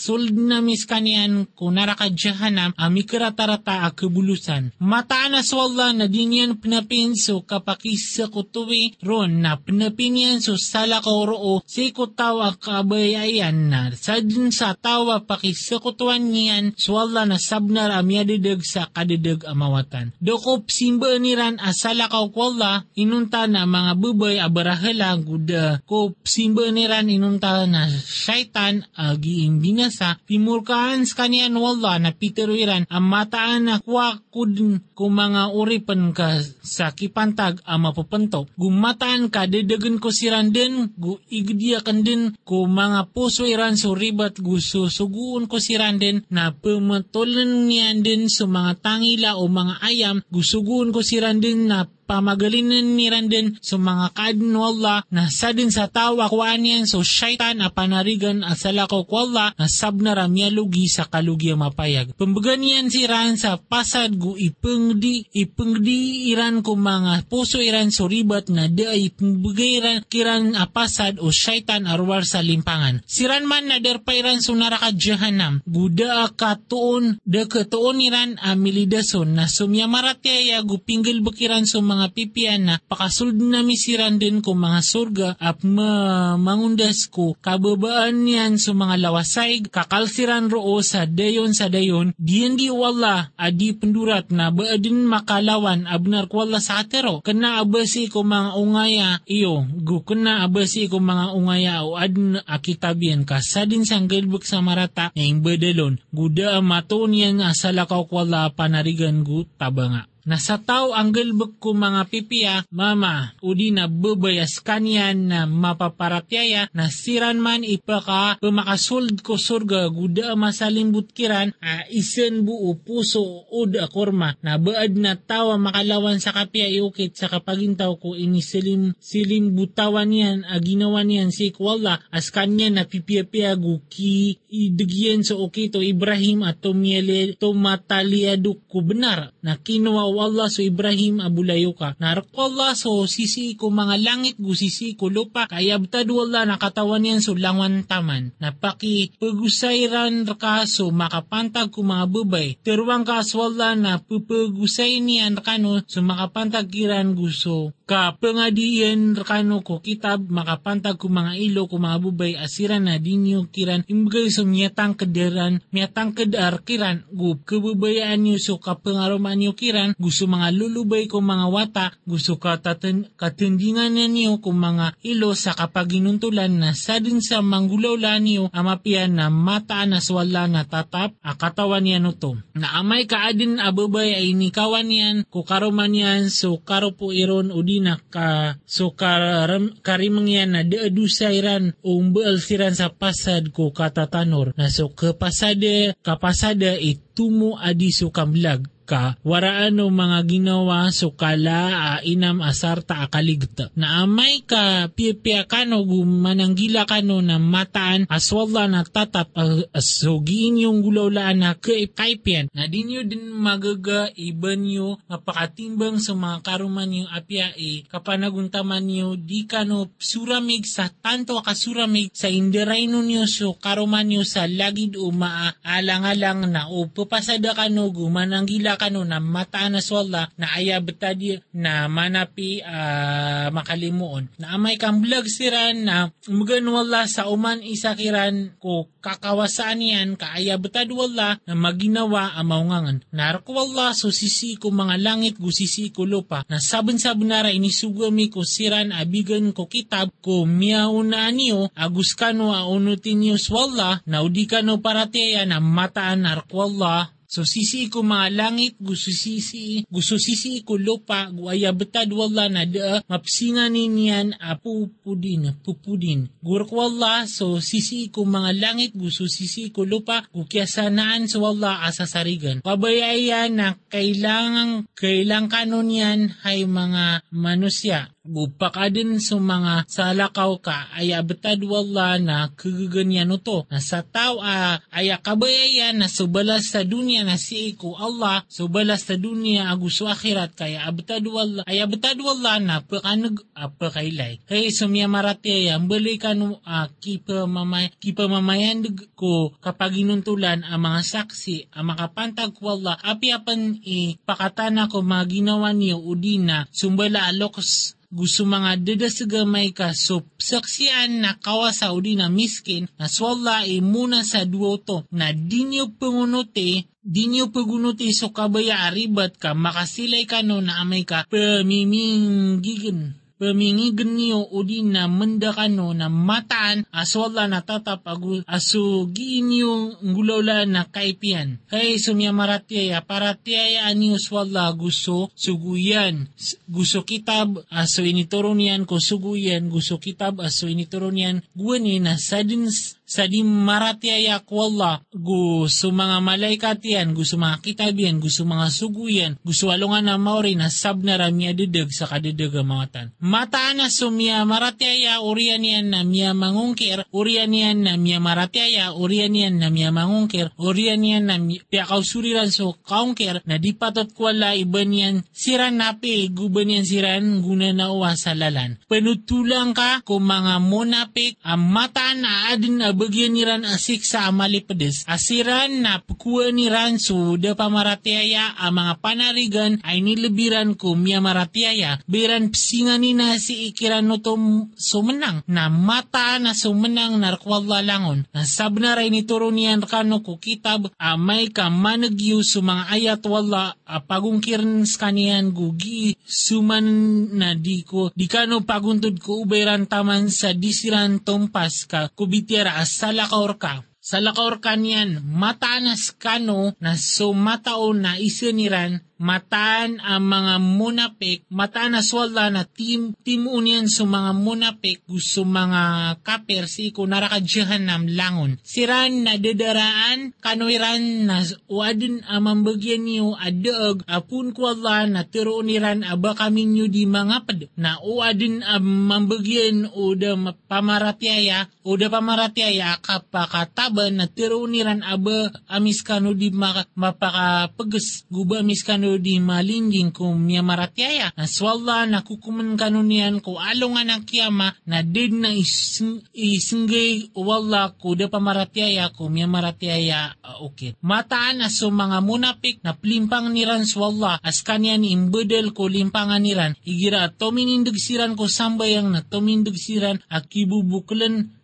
pakas 0.02 0.10
sulod 0.10 0.34
na 0.34 0.60
mis 0.60 0.84
kanian 0.84 1.46
kung 1.54 1.74
naraka 1.78 2.10
jahanam 2.10 2.74
ami 2.76 3.06
karatarata 3.06 3.86
a 3.86 3.90
kebulusan. 3.94 4.74
Mataan 4.82 5.32
na 5.32 5.42
swalla 5.42 5.94
na 5.94 6.10
dinyan 6.10 6.58
pinapinso 6.58 7.46
kapakisa 7.46 8.26
kutuwi 8.28 8.98
ron 9.02 9.42
na 9.42 9.56
pinapinyan 9.56 10.42
so 10.42 10.58
sala 10.58 11.00
ka 11.00 11.10
roo 11.10 11.62
si 11.66 11.94
kutawa 11.94 12.58
kabayayan 12.58 13.70
na 13.70 13.94
sadin 13.94 14.50
sa 14.50 14.74
tawa 14.74 15.22
pakisa 15.22 15.78
kutuan 15.78 16.34
niyan 16.34 16.74
swalla 16.76 17.24
na 17.24 17.38
sabnar 17.38 17.94
amyadidag 17.94 18.60
sa 18.66 18.90
kadidag 18.90 19.46
amawatan. 19.46 20.10
Dokop 20.18 20.68
simba 20.70 21.14
niran 21.18 21.62
asala 21.62 22.10
ka 22.10 22.26
kwalla 22.34 22.84
inunta 22.98 23.46
na 23.46 23.64
mga 23.64 23.92
bubay 23.94 24.42
abarahala 24.42 25.14
guda 25.22 25.78
ko 25.86 26.14
simba 26.26 26.66
niran 26.74 27.06
inunta 27.08 27.64
na 27.70 27.86
syaitan 28.02 28.82
agi 28.96 29.46
binasa 29.92 30.16
pimurkaan 30.24 31.04
sa 31.04 31.24
kanian 31.24 31.52
wala 31.52 32.00
na 32.00 32.16
piteruiran 32.16 32.88
ang 32.88 33.04
mataan 33.04 33.68
na 33.68 33.76
kwakudin 33.84 34.80
kung 34.96 35.20
mga 35.20 35.52
uripan 35.52 36.16
ka 36.16 36.40
sa 36.64 36.96
kipantag 36.96 37.60
ang 37.68 37.84
mapupanto. 37.84 38.48
Gumataan 38.56 39.28
ka 39.28 39.44
dedagan 39.44 40.00
ko 40.00 40.08
siran 40.08 40.48
din 40.48 40.88
gu 40.96 41.20
igdiakan 41.28 42.00
din 42.00 42.22
ko 42.48 42.64
mga 42.64 43.12
puso 43.12 43.44
iran 43.44 43.76
so 43.76 43.92
ribat 43.92 44.40
gusto 44.40 44.88
suguon 44.88 45.44
ko 45.44 45.60
siran 45.60 46.00
din 46.00 46.24
na 46.32 46.56
pumatulan 46.56 47.68
niyan 47.68 48.00
din 48.00 48.32
sa 48.32 48.48
mga 48.48 48.80
tangila 48.80 49.36
o 49.36 49.44
mga 49.50 49.84
ayam 49.84 50.16
gusuguon 50.32 50.94
ko 50.94 51.04
siran 51.04 51.42
din 51.42 51.68
na 51.68 51.84
pamagalinan 52.04 52.98
ni 52.98 53.08
Randen 53.08 53.56
so 53.64 53.80
mga 53.80 54.12
kadin 54.12 54.52
wala 54.52 55.06
na 55.08 55.32
sa 55.32 55.56
din 55.56 55.72
sa 55.72 55.88
tawa 55.88 56.28
ko 56.28 56.44
aniyan 56.44 56.84
so 56.84 57.00
syaitan 57.00 57.64
a 57.64 57.72
panarigan 57.72 58.44
at 58.44 58.60
salakaw 58.60 59.06
ko 59.06 59.22
wala 59.22 59.54
na 59.54 59.70
sabna 59.70 60.18
ramya 60.18 60.50
lugi 60.50 60.90
sa 60.90 61.06
kalugi 61.06 61.54
mapayag. 61.54 62.18
Pambagan 62.18 62.58
niyan 62.58 62.90
si 62.90 63.06
Ran 63.06 63.38
sa 63.38 63.54
pasad 63.60 64.18
gu 64.18 64.34
ipengdi 64.34 65.30
ipengdi 65.30 66.32
iran 66.34 66.64
ko 66.66 66.74
mga 66.74 67.30
puso 67.30 67.62
iran 67.62 67.94
so 67.94 68.10
ribat 68.10 68.50
na 68.50 68.66
di 68.66 68.82
ay 68.82 69.12
ipembagay 69.12 70.02
kiran 70.10 70.58
a 70.58 70.66
pasad 70.66 71.22
o 71.22 71.30
syaitan 71.30 71.86
arwar 71.86 72.26
sa 72.26 72.42
limpangan. 72.42 73.04
Si 73.06 73.28
Ran 73.28 73.46
man 73.46 73.70
na 73.70 73.78
derpairan 73.78 74.42
so 74.42 74.58
naraka 74.58 74.90
jahanam 74.96 75.62
guda 75.68 76.26
ka 76.34 76.58
tuon 76.58 77.22
da 77.22 77.46
ka 77.46 77.62
tuon 77.68 78.02
iran 78.02 78.40
a 78.42 78.58
milidason 78.58 79.38
na 79.38 79.46
sumyamaratya 79.46 80.58
gu 80.66 80.76
pinggil 80.82 81.22
bakiran 81.22 81.62
so 81.68 81.78
mga 81.84 82.01
mga 82.02 82.18
pipian 82.18 82.62
na 82.66 82.74
pakasuld 82.82 83.38
na 83.38 83.62
misiran 83.62 84.18
din 84.18 84.42
ko 84.42 84.58
mga 84.58 84.80
surga 84.82 85.28
at 85.38 85.62
ma 85.62 86.34
mangundas 86.34 87.06
ko 87.06 87.38
kababaan 87.38 88.26
niyan 88.26 88.58
sa 88.58 88.74
mga 88.74 88.98
lawasay 88.98 89.62
kakalsiran 89.70 90.50
roo 90.50 90.82
sa 90.82 91.06
dayon 91.06 91.54
sa 91.54 91.70
dayon 91.70 92.10
diyan 92.18 92.58
di 92.58 92.74
wala 92.74 93.30
adi 93.38 93.70
pendurat 93.70 94.34
na 94.34 94.50
baadin 94.50 95.06
makalawan 95.06 95.86
abnar 95.86 96.26
ko 96.26 96.42
wala 96.42 96.58
sa 96.58 96.82
atero 96.82 97.22
kana 97.22 97.62
abasi 97.62 98.10
ko 98.10 98.26
mga 98.26 98.58
ungaya 98.58 99.10
iyo 99.30 99.62
gu 99.62 100.02
kana 100.02 100.42
abasi 100.42 100.90
ko 100.90 100.98
mga 100.98 101.38
ungaya 101.38 101.86
o 101.86 101.94
adn 101.94 102.42
akitabian 102.42 103.22
ka 103.22 103.38
sa 103.38 103.62
din 103.62 103.86
sang 103.86 104.10
galbuk 104.10 104.42
sa 104.42 104.58
marata 104.58 105.14
na 105.14 105.24
badalon 105.38 106.02
guda 106.10 106.58
maton 106.58 107.14
yan 107.14 107.38
asalakaw 107.46 108.10
wala 108.10 108.50
panarigan 108.50 109.22
gu 109.22 109.46
tabanga. 109.54 110.11
Nasa 110.22 110.54
tao 110.54 110.94
ang 110.94 111.10
galbak 111.10 111.58
ko 111.58 111.74
mga 111.74 112.06
pipiya, 112.06 112.54
mama, 112.70 113.34
udi 113.42 113.74
na 113.74 113.90
bubayas 113.90 114.62
kanyan 114.62 115.26
na 115.26 115.50
mapaparatyaya 115.50 116.70
na 116.70 116.86
siran 116.94 117.42
man 117.42 117.66
ipaka 117.66 118.38
pumakasuld 118.38 119.26
ko 119.26 119.34
surga 119.34 119.90
guda 119.90 120.38
masalimbut 120.38 121.10
kiran 121.10 121.50
a 121.58 121.82
isen 121.90 122.46
buo 122.46 122.78
puso 122.78 123.50
ud 123.50 123.74
akorma. 123.82 124.38
Na 124.46 124.62
baad 124.62 124.94
na 124.94 125.18
tawa 125.18 125.58
makalawan 125.58 126.22
sa 126.22 126.30
kapya 126.30 126.70
iukit 126.70 127.18
sa 127.18 127.26
kapagintaw 127.26 127.98
ko 127.98 128.14
ini 128.14 128.38
silim, 128.38 128.94
silim 129.02 129.58
butawan 129.58 130.14
yan 130.14 130.46
a 130.46 130.62
ginawa 130.62 131.02
niyan 131.02 131.34
si 131.34 131.50
Kwalla 131.50 131.98
as 132.14 132.30
kanya 132.30 132.70
na 132.70 132.82
pipiya-piya 132.86 133.58
ki 133.90 134.38
idegyen 134.46 135.26
sa 135.26 135.34
okito 135.34 135.82
Ibrahim 135.82 136.46
at 136.46 136.62
tumiele 136.62 137.34
tumataliaduk 137.34 138.70
ko 138.70 138.86
benar 138.86 139.34
na 139.42 139.58
kinuwa 139.58 140.11
Allah 140.18 140.50
so 140.52 140.60
Ibrahim 140.60 141.22
abulayo 141.22 141.72
ka. 141.72 141.94
Narko 141.96 142.52
Allah 142.52 142.74
so 142.76 143.06
sisi 143.08 143.54
ko 143.56 143.72
mga 143.72 143.96
langit 144.02 144.36
gu 144.36 144.52
sisi 144.52 144.98
ko 144.98 145.08
lupa 145.08 145.48
kaya 145.48 145.78
btado 145.78 146.18
Allah 146.20 146.44
nakatawan 146.44 147.06
yan 147.06 147.20
so 147.22 147.32
langwan 147.38 147.86
taman. 147.86 148.34
Napaki 148.42 149.14
pagusayran 149.16 150.28
ka 150.36 150.66
so 150.68 150.90
makapantag 150.90 151.70
ko 151.72 151.86
mga 151.86 152.06
bubay. 152.10 152.58
Teruang 152.60 153.06
ka 153.06 153.22
so 153.22 153.46
Allah 153.46 153.78
na 153.78 154.02
pupagusay 154.02 154.98
niyan 154.98 155.38
kano 155.40 155.80
so 155.86 156.02
makapantag 156.02 156.68
kiran 156.72 157.12
gusto 157.12 157.76
ka 157.92 158.16
pengadian 158.16 159.12
rekano 159.12 159.60
ko 159.60 159.84
kitab 159.84 160.24
makapantag 160.32 160.96
ko 160.96 161.12
mga 161.12 161.36
ilo 161.36 161.68
ko 161.68 161.76
mga 161.76 161.98
bubay 162.00 162.32
asiran 162.40 162.88
na 162.88 162.96
dinyo 162.96 163.52
kiran 163.52 163.84
imbagay 163.84 164.32
so 164.32 164.48
miyatang 164.48 164.96
kederan 164.96 165.60
miyatang 165.68 166.16
kedar 166.16 166.64
kiran 166.64 167.04
gup 167.12 167.44
kebubayaan 167.44 168.22
nyo 168.24 168.40
so 168.40 168.56
kapengaruman 168.56 169.36
nyo 169.36 169.52
kiran 169.52 169.92
gusto 170.02 170.26
mga 170.26 170.50
lulubay 170.50 171.06
ko 171.06 171.22
mga 171.22 171.46
wata 171.46 171.86
gusto 172.02 172.42
ka 172.42 172.58
taten, 172.58 173.06
katindingan 173.14 173.94
niyo 173.94 174.42
kung 174.42 174.58
mga 174.58 174.98
ilo 175.06 175.38
sa 175.38 175.54
kapaginuntulan 175.54 176.50
na 176.50 176.74
sa 176.74 176.98
din 176.98 177.22
sa 177.22 177.38
manggulaw 177.38 177.94
niyo. 178.18 178.50
Amapian 178.50 179.14
na 179.14 179.30
mataan 179.30 179.92
na 179.92 180.00
swala 180.00 180.48
na 180.48 180.64
tatap 180.64 181.12
akatawan 181.20 181.84
niya 181.84 182.00
no 182.00 182.16
to 182.16 182.32
na 182.56 182.80
amay 182.80 183.04
kaadin 183.04 183.60
abubay 183.60 184.16
ay 184.16 184.32
nikawan 184.32 184.88
yan 184.88 185.16
kukaruman 185.28 185.92
yan 185.92 186.32
so 186.32 186.56
karupo 186.64 187.12
iron 187.12 187.52
udin 187.52 187.92
na 187.92 188.00
ka 188.00 188.56
so 188.64 188.96
karam, 188.96 189.76
karimangyan 189.84 190.56
na 190.56 190.64
deadusairan 190.64 191.76
o 191.84 192.00
siran 192.40 192.72
sa 192.72 192.88
pasad 192.88 193.52
ko 193.52 193.68
katatanor 193.76 194.56
na 194.56 194.72
so 194.72 194.88
kapasada 194.88 195.92
kapasada 196.00 196.80
itumo 196.80 197.60
adi 197.60 197.92
so 197.92 198.08
kamlag 198.08 198.71
ka, 198.82 199.16
waraan 199.22 199.80
o 199.80 199.88
mga 199.88 200.18
ginawa 200.26 200.90
so 200.92 201.14
kala 201.14 201.60
a 201.72 201.90
inam 202.04 202.42
asarta 202.42 203.06
akaligta. 203.06 203.70
Na 203.78 204.04
amay 204.04 204.42
ka 204.44 204.90
pipia 204.92 205.46
kano 205.46 205.86
gumananggila 205.86 206.84
kano 206.84 207.22
na 207.22 207.38
mataan 207.38 208.04
aswala 208.10 208.66
na 208.66 208.82
tatap 208.82 209.32
asugiin 209.72 210.62
yung 210.66 210.82
gulaulaan 210.82 211.42
na 211.42 211.50
kaipyan. 211.58 212.50
Na 212.52 212.66
dinyo 212.66 213.06
din 213.06 213.32
magaga 213.32 214.10
iban 214.18 214.66
nyo 214.66 214.98
mapakatimbang 215.06 216.02
sa 216.02 216.12
mga 216.12 216.44
karuman 216.44 216.90
yung 216.90 217.10
apya 217.10 217.54
e 217.56 217.86
kapanaguntaman 217.88 218.84
nyo 218.84 219.14
di 219.16 219.46
kano 219.46 219.94
suramig 219.98 220.66
sa 220.68 220.90
tanto 220.90 221.38
kasuramig 221.40 222.10
sa 222.12 222.28
indiraino 222.28 223.00
nyo 223.02 223.24
so 223.26 223.54
karuman 223.56 224.06
nyo 224.06 224.22
sa 224.26 224.44
lagid 224.46 224.98
o 224.98 225.10
maalang-alang 225.10 226.50
na 226.50 226.68
o 226.68 226.86
papasada 226.90 227.54
kano 227.54 227.88
gumananggila 227.90 228.71
kano 228.76 229.04
na 229.04 229.18
mataan 229.18 229.76
na 229.76 229.80
swalla 229.80 230.28
na 230.36 231.88
manapi 231.88 232.60
uh, 232.62 233.48
makalimuon. 233.52 234.28
Na 234.38 234.56
amay 234.56 234.76
kang 234.76 235.00
siran 235.26 235.86
na 235.86 236.10
umugan 236.28 236.66
wala 236.68 237.06
sa 237.08 237.28
uman 237.30 237.62
isakiran 237.62 238.56
ko 238.58 238.88
kakawasaan 239.02 239.82
yan 239.82 240.08
kaaya 240.14 240.58
betad 240.58 240.90
wala 240.92 241.38
na 241.44 241.54
maginawa 241.54 242.36
ang 242.36 242.48
maungangan. 242.48 242.98
Narko 243.10 243.54
wala 243.56 243.94
so 243.96 244.12
sisi 244.12 244.56
ko 244.56 244.70
mga 244.70 244.96
langit 245.00 245.36
go 245.38 245.50
sisi 245.50 245.90
ko 245.90 246.04
lupa 246.06 246.44
na 246.46 246.58
sabon-sabon 246.62 247.32
nara 247.32 247.50
inisugami 247.50 248.28
ko 248.28 248.46
siran 248.46 248.94
abigan 248.94 249.50
ko 249.56 249.66
kitab 249.66 250.12
ko 250.22 250.44
miyauna 250.44 251.30
niyo 251.32 251.70
agus 251.74 252.14
kano 252.14 252.52
a 252.54 252.66
unutin 252.68 253.22
niyo 253.22 253.36
swalla 253.40 254.04
na 254.06 254.22
udikano 254.22 254.78
parateya 254.78 255.46
na 255.46 255.58
mataan 255.58 256.26
narko 256.26 256.68
wala 256.68 257.10
So 257.32 257.48
sisi 257.48 257.88
ko 257.88 258.04
mga 258.04 258.28
langit, 258.28 258.76
gusto 258.76 259.08
sisi, 259.08 259.88
gusto 259.88 260.20
sisi 260.20 260.60
ko 260.68 260.76
lupa, 260.76 261.32
guaya 261.32 261.72
betad 261.72 262.12
wala 262.12 262.52
na 262.52 262.68
da, 262.68 263.00
mapsinga 263.08 263.72
niyan 263.72 264.36
apupudin, 264.36 265.56
pupudin. 265.64 266.28
Gurak 266.44 266.68
wala, 266.68 267.24
so 267.24 267.56
sisi 267.64 268.12
ko 268.12 268.28
mga 268.28 268.52
langit, 268.60 268.92
gusto 268.92 269.24
sisi 269.24 269.72
ko 269.72 269.88
lupa, 269.88 270.28
kukiyasanaan 270.28 271.24
sa 271.24 271.40
wala 271.40 271.88
asasarigan. 271.88 272.60
Pabayayan 272.60 273.56
na 273.56 273.80
kailangan, 273.88 274.84
kailang 274.92 275.48
kanon 275.48 275.88
yan 275.88 276.36
ay 276.44 276.68
mga 276.68 277.24
manusya 277.32 278.12
Bupakadin 278.22 279.18
sa 279.18 279.34
mga 279.34 279.82
salakaw 279.90 280.62
ka 280.62 280.94
ay 280.94 281.10
abetad 281.10 281.58
wala 281.66 282.22
na 282.22 282.54
kagaganyan 282.54 283.34
to. 283.42 283.66
Na 283.66 283.82
sa 283.82 284.06
tao 284.06 284.38
ay 284.38 285.10
kabayayan 285.18 285.98
na 285.98 286.06
subalas 286.06 286.70
sa 286.70 286.86
dunya 286.86 287.26
na 287.26 287.34
si 287.34 287.74
iku 287.74 287.98
Allah 287.98 288.46
subalas 288.46 289.10
sa 289.10 289.18
dunya 289.18 289.66
aguso 289.66 290.06
akhirat 290.06 290.54
kaya 290.54 290.86
abetad 290.86 291.26
wala 291.26 291.66
ay 291.66 291.82
abetad 291.82 292.14
wala 292.22 292.62
na 292.62 292.78
pakanag 292.86 293.42
apakailay. 293.58 294.38
Kaya 294.46 294.70
sumya 294.70 295.10
marati 295.10 295.66
ay 295.66 295.82
bali 295.82 296.14
kanu 296.14 296.62
uh, 296.62 296.86
kipa 297.02 297.50
mamay 297.50 297.90
kipa 297.98 298.30
mamayan 298.30 298.86
ko 299.18 299.50
kapag 299.58 299.98
inuntulan 299.98 300.62
ang 300.62 300.78
mga 300.78 301.02
saksi 301.02 301.74
ang 301.74 301.90
makapantag 301.90 302.54
ko 302.54 302.78
Allah 302.78 303.02
api 303.02 303.34
apan 303.34 303.82
ipakatana 303.82 304.86
ko 304.86 305.02
mga 305.02 305.26
ginawa 305.26 305.74
niyo 305.74 305.98
udina 305.98 306.70
sumbala 306.70 307.26
alokos 307.26 307.98
gusto 308.12 308.44
mga 308.44 308.76
dadasagamay 308.84 309.72
ka 309.72 309.96
so 309.96 310.20
saksiyan 310.36 311.24
na 311.24 311.32
kawasa 311.40 311.96
udi 311.96 312.12
na 312.12 312.28
miskin 312.28 312.84
na 313.00 313.08
swalla 313.08 313.64
e 313.64 313.80
muna 313.80 314.20
sa 314.20 314.44
duoto 314.44 315.08
na 315.08 315.32
dinyo 315.32 315.96
pangunote 315.96 316.84
dinyo 317.02 317.50
pagunuti 317.50 318.12
so 318.14 318.30
kabaya 318.30 318.86
aribat 318.86 319.40
ka 319.40 319.56
makasilay 319.56 320.22
ka 320.28 320.44
no 320.44 320.60
na 320.60 320.84
amay 320.84 321.02
ka 321.08 321.26
pamiminggigan 321.32 323.21
pamingigan 323.42 324.14
niyo 324.14 324.46
udi 324.54 324.86
na 324.86 325.10
mendakano 325.10 325.90
na 325.90 326.06
mataan 326.06 326.86
aswala 326.94 327.50
na 327.50 327.58
tatap 327.66 328.06
agu 328.06 328.38
asu 328.46 329.10
niyo 329.10 329.98
ngulawla 329.98 330.62
na 330.62 330.86
kaipian. 330.86 331.58
Kay 331.66 331.98
sumya 331.98 332.30
maratiaya 332.30 333.02
paratiaya 333.02 333.90
niyo 333.98 334.22
swalla 334.22 334.70
gusto 334.78 335.34
suguyan. 335.34 336.30
Gusto 336.70 337.02
kitab 337.02 337.66
aso 337.66 338.06
inituro 338.06 338.54
niyan 338.54 338.86
ko 338.86 339.02
suguyan 339.02 339.66
gusto 339.66 339.98
kitab 339.98 340.38
aso 340.38 340.70
inituro 340.70 341.10
niyan 341.10 341.42
guwani 341.58 341.98
na 341.98 342.14
sadin 342.22 342.70
sa 343.12 343.28
di 343.28 343.44
maratiaya 343.44 344.40
ko 344.40 344.72
Allah, 344.72 345.04
gusto 345.12 345.92
mga 345.92 346.24
malaikat 346.24 346.80
yan, 346.80 347.12
gusto 347.12 347.36
mga 347.36 347.60
kitab 347.60 347.92
yan, 347.92 348.24
gusto 348.24 348.48
mga 348.48 348.72
suguyan, 348.72 349.32
gusto 349.44 349.68
alungan 349.68 350.08
na 350.08 350.16
maori 350.16 350.56
na 350.56 350.72
sab 350.72 351.04
na 351.04 351.20
ramya 351.20 351.52
didag 351.52 351.92
sa 351.92 352.08
kadidag 352.08 352.56
amatan. 352.56 353.12
Mataan 353.20 353.84
na 353.84 353.92
sumya 353.92 354.48
maratiaya, 354.48 355.20
uriyan 355.20 355.60
yan 355.60 355.86
na 355.92 356.08
miya 356.08 356.32
mangungkir, 356.32 357.04
uriyan 357.12 357.52
yan 357.52 357.84
na 357.84 358.00
miya 358.00 358.16
maratiaya, 358.16 358.96
uriyan 358.96 359.36
yan 359.36 359.54
na 359.60 359.68
miya 359.68 359.92
mangungkir, 359.92 360.48
uriyan 360.56 361.04
yan 361.04 361.28
na 361.28 361.36
miya 361.36 361.84
kausuriran 361.84 362.48
so 362.48 362.72
kaungkir, 362.80 363.44
na 363.44 363.60
di 363.60 363.76
patot 363.76 364.08
kwala 364.16 364.56
iban 364.56 364.88
yan 364.88 365.14
siran 365.36 365.84
napi, 365.84 366.32
guban 366.32 366.72
yan 366.80 366.88
siran 366.88 367.44
guna 367.44 367.76
na 367.76 367.92
uwa 367.92 368.16
sa 368.16 368.32
lalan. 368.32 368.80
Penutulang 368.88 369.76
ka 369.76 370.00
kung 370.00 370.24
mga 370.24 370.64
monapik, 370.64 371.36
ang 371.44 371.60
mataan 371.68 372.24
na 372.24 372.54
adin 372.54 372.80
na 372.80 373.01
bagyan 373.02 373.34
ni 373.34 373.42
ran 373.42 373.66
asik 373.66 374.06
sa 374.06 374.30
amali 374.30 374.62
pedes. 374.62 375.02
Asiran 375.10 375.82
na 375.82 375.98
pukuan 375.98 376.54
ni 376.54 376.70
ran 376.70 377.02
so 377.02 377.34
da 377.34 377.58
pamaratiaya 377.58 378.54
ang 378.62 378.78
mga 378.78 378.94
panarigan 379.02 379.72
ay 379.82 379.98
nilebiran 379.98 380.78
ko 380.78 380.94
miya 380.94 381.18
maratiaya. 381.18 381.98
Biran 382.06 382.54
psingan 382.54 383.02
ni 383.02 383.18
na 383.18 383.34
si 383.42 383.74
ikiran 383.74 384.06
no 384.06 384.22
tom 384.22 384.70
sumenang 384.78 385.42
na 385.50 385.66
mata 385.66 386.38
na 386.38 386.54
sumenang 386.54 387.18
narkwalla 387.18 387.82
langon. 387.82 388.22
Na 388.30 388.46
sabna 388.46 388.94
rin 388.94 389.18
ituro 389.18 389.50
niyan 389.50 389.82
kano 389.82 390.22
ko 390.22 390.38
kitab 390.38 390.94
amay 390.94 391.50
ka 391.50 391.66
managyo 391.66 392.46
sa 392.46 392.62
mga 392.62 392.84
ayat 392.86 393.22
wala 393.26 393.74
pagungkiran 394.06 394.86
sa 394.86 395.10
kaniyan 395.10 395.50
gugi 395.50 396.14
suman 396.22 396.86
na 397.34 397.58
di 397.58 397.82
ko 397.82 398.14
di 398.14 398.30
kano 398.30 398.62
paguntod 398.62 399.18
ko 399.18 399.42
ubayran 399.42 399.90
taman 399.90 400.30
sa 400.30 400.54
disiran 400.54 401.18
tompas 401.18 401.90
ka 401.90 402.06
kubitiara 402.14 402.78
as 402.82 402.90
sa 402.98 403.14
lakaor 403.14 403.62
ka. 403.62 403.86
Sa 404.02 404.18
lakaor 404.18 404.58
ka 404.58 404.74
niyan, 404.74 405.22
matanas 405.22 406.10
kano 406.10 406.74
na 406.82 406.98
sumatao 406.98 407.94
na 407.94 408.18
isiniran 408.18 408.98
mataan 409.22 410.02
ang 410.02 410.26
mga 410.26 410.54
munapik, 410.58 411.46
mataan 411.46 411.94
na 411.94 412.02
swalla 412.02 412.50
na 412.50 412.66
tim, 412.66 413.14
timunian 413.22 413.86
sa 413.86 414.02
mga 414.02 414.34
munapik, 414.34 415.06
gusto 415.06 415.46
mga 415.46 416.18
kaper 416.26 416.66
si 416.66 416.90
ko 416.90 417.06
narakadyahan 417.06 417.86
nam 417.86 418.10
langon. 418.10 418.58
Siran 418.66 419.22
na 419.22 419.38
dadaraan, 419.38 420.34
kanuiran 420.42 421.30
na 421.30 421.46
uadin 421.70 422.26
amang 422.26 422.66
bagyan 422.66 423.06
niyo 423.06 423.38
adaag, 423.38 424.02
apun 424.10 424.50
ko 424.50 424.74
Allah 424.74 425.06
na 425.06 425.22
tiro 425.22 425.62
niran 425.62 426.02
aba 426.02 426.34
kami 426.34 426.66
niyo 426.66 426.90
di 426.90 427.06
mga 427.06 427.46
pad, 427.46 427.70
na 427.78 428.02
uadin 428.02 428.66
amang 428.66 429.30
bagyan 429.30 429.86
o 429.94 430.18
da 430.18 430.34
pamaratyaya, 430.66 431.70
o 431.86 431.94
da 431.94 432.10
pamaratyaya 432.10 432.98
kapakataban 432.98 434.18
na 434.18 434.26
tiro 434.26 434.66
niran 434.66 435.06
aba 435.06 435.54
amis 435.70 436.02
di 436.34 436.50
mapakapagas, 436.50 438.26
guba 438.26 438.66
amis 438.66 438.82
kano 439.12 439.20
di 439.20 439.36
malinging 439.36 440.08
ko 440.08 440.32
miya 440.32 440.64
maratyaya. 440.64 441.36
Naswalla 441.36 442.08
na 442.08 442.24
kukuman 442.24 442.80
kanunian 442.80 443.44
ko 443.44 443.60
along 443.60 444.00
nga 444.00 444.04
ng 444.08 444.24
kiyama 444.24 444.72
na 444.88 445.04
did 445.04 445.36
na 445.36 445.52
ising, 445.52 446.24
isinggay 446.32 447.28
wala 447.36 447.92
ko 448.00 448.16
da 448.16 448.32
pamaratyaya 448.32 449.12
ko 449.12 449.28
miya 449.28 449.44
maratyaya 449.44 450.32
uh, 450.40 450.64
okay. 450.64 450.96
Mataan 451.04 451.60
na 451.60 451.68
so 451.68 451.92
mga 451.92 452.24
munapik 452.24 452.80
na 452.80 452.96
plimpang 452.96 453.52
niran 453.52 453.84
swalla 453.84 454.40
as 454.40 454.64
kanyan 454.64 455.04
imbedel 455.04 455.76
ko 455.76 455.92
limpangan 455.92 456.40
niran. 456.40 456.72
Igira 456.88 457.28
tominindig 457.28 458.00
siran 458.00 458.32
ko 458.32 458.48
sambayang 458.48 459.12
na 459.12 459.20
tomindig 459.20 459.76
siran 459.76 460.24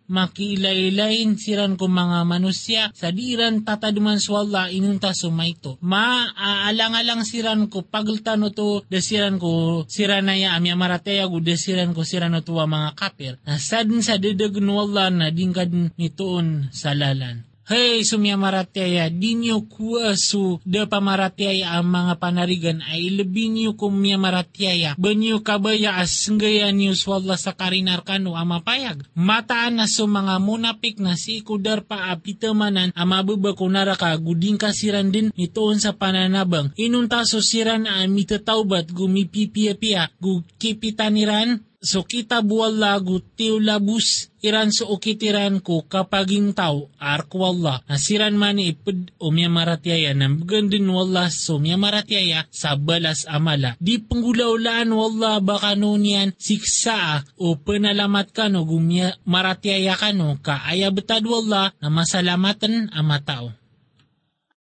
makiilay-ilayin 0.09 1.37
siran 1.37 1.77
ko 1.77 1.85
mga 1.85 2.25
manusya 2.25 2.83
sa 2.91 3.13
diran 3.13 3.61
tataduman 3.61 4.17
swalla 4.17 4.73
inunta 4.73 5.13
sumaito. 5.13 5.77
Maaalang-alang 5.85 7.23
siran 7.23 7.69
ko 7.69 7.85
pagltano 7.85 8.49
to 8.49 8.83
desiran 8.89 9.37
ko 9.37 9.85
siranaya 9.85 10.57
amya 10.57 10.73
marateya 10.73 11.29
ko 11.29 11.37
desiran 11.39 11.93
ko 11.93 12.01
sirano 12.01 12.41
to 12.41 12.57
mga 12.57 12.97
kapir. 12.97 13.37
Nasadin 13.45 14.01
sa 14.01 14.17
dedag 14.17 14.57
wala 14.59 15.09
na 15.13 15.27
dingkad 15.29 15.71
nitoon 15.95 16.73
sa 16.73 16.97
lalan. 16.97 17.48
Hey, 17.69 18.01
sumya 18.01 18.33
maratyaya, 18.33 19.13
di 19.13 19.37
nyo 19.37 19.61
kuwa 19.61 20.17
su 20.17 20.57
da 20.65 20.89
pamaratyaya 20.89 21.77
ang 21.77 21.85
mga 21.93 22.17
panarigan 22.17 22.81
ay 22.81 23.13
labi 23.13 23.45
nyo 23.53 23.77
kumya 23.77 24.17
maratyaya. 24.17 24.97
Banyo 24.97 25.45
kabaya 25.45 26.01
as 26.01 26.33
gaya 26.33 26.73
nyo 26.73 26.97
swalla 26.97 27.37
sa 27.37 27.53
karinar 27.53 28.01
kano 28.01 28.33
ang 28.33 28.57
mapayag. 28.57 29.05
Mataan 29.13 29.77
na 29.77 29.85
su 29.85 30.09
mga 30.09 30.41
munapik 30.41 30.97
na 30.97 31.13
si 31.13 31.45
kudar 31.45 31.85
pa 31.85 32.09
apitamanan 32.09 32.89
ang 32.97 33.05
mababa 33.05 33.53
kunara 33.53 33.93
ka 33.93 34.17
guding 34.17 34.57
kasiran 34.57 35.13
din 35.13 35.29
itoon 35.37 35.77
sa 35.77 35.93
pananabang. 35.93 36.73
Inunta 36.73 37.21
so 37.21 37.37
siran 37.37 37.85
ang 37.85 38.09
mitatawbat 38.17 38.89
gumipipia-pia 38.97 40.09
gukipitaniran 40.17 41.68
So 41.79 42.03
kita 42.03 42.43
buwal 42.43 42.75
lagu 42.75 43.23
tiw 43.23 43.55
labus 43.63 44.27
iran 44.43 44.67
so 44.67 44.91
ukitiran 44.91 45.63
ko 45.63 45.87
kapaging 45.87 46.51
tao 46.51 46.91
arko 46.99 47.39
wala 47.39 47.79
nasiran 47.87 48.35
man 48.35 48.59
ipid 48.59 49.15
o 49.15 49.31
miya 49.31 49.47
maratyaya 49.47 50.11
ng 50.11 50.43
gandin 50.43 50.91
wala 50.91 51.31
so 51.31 51.55
miya 51.55 51.79
maratyaya 51.79 52.43
sa 52.51 52.75
balas 52.75 53.23
amala. 53.31 53.79
Di 53.79 53.99
panggulaulaan 54.03 54.91
wala 54.91 55.39
baka 55.39 55.79
nunian 55.79 56.35
siksa 56.35 57.23
o 57.39 57.55
penalamat 57.55 58.27
ka 58.35 58.51
no 58.51 58.67
gumya 58.67 59.15
maratyaya 59.23 59.95
ka 59.95 60.11
no 60.11 60.35
ka 60.39 60.59
ayabetad 60.67 61.23
wala 61.23 61.71
na 61.79 61.87
masalamatan 61.87 62.91
ang 62.91 63.07
matao. 63.07 63.58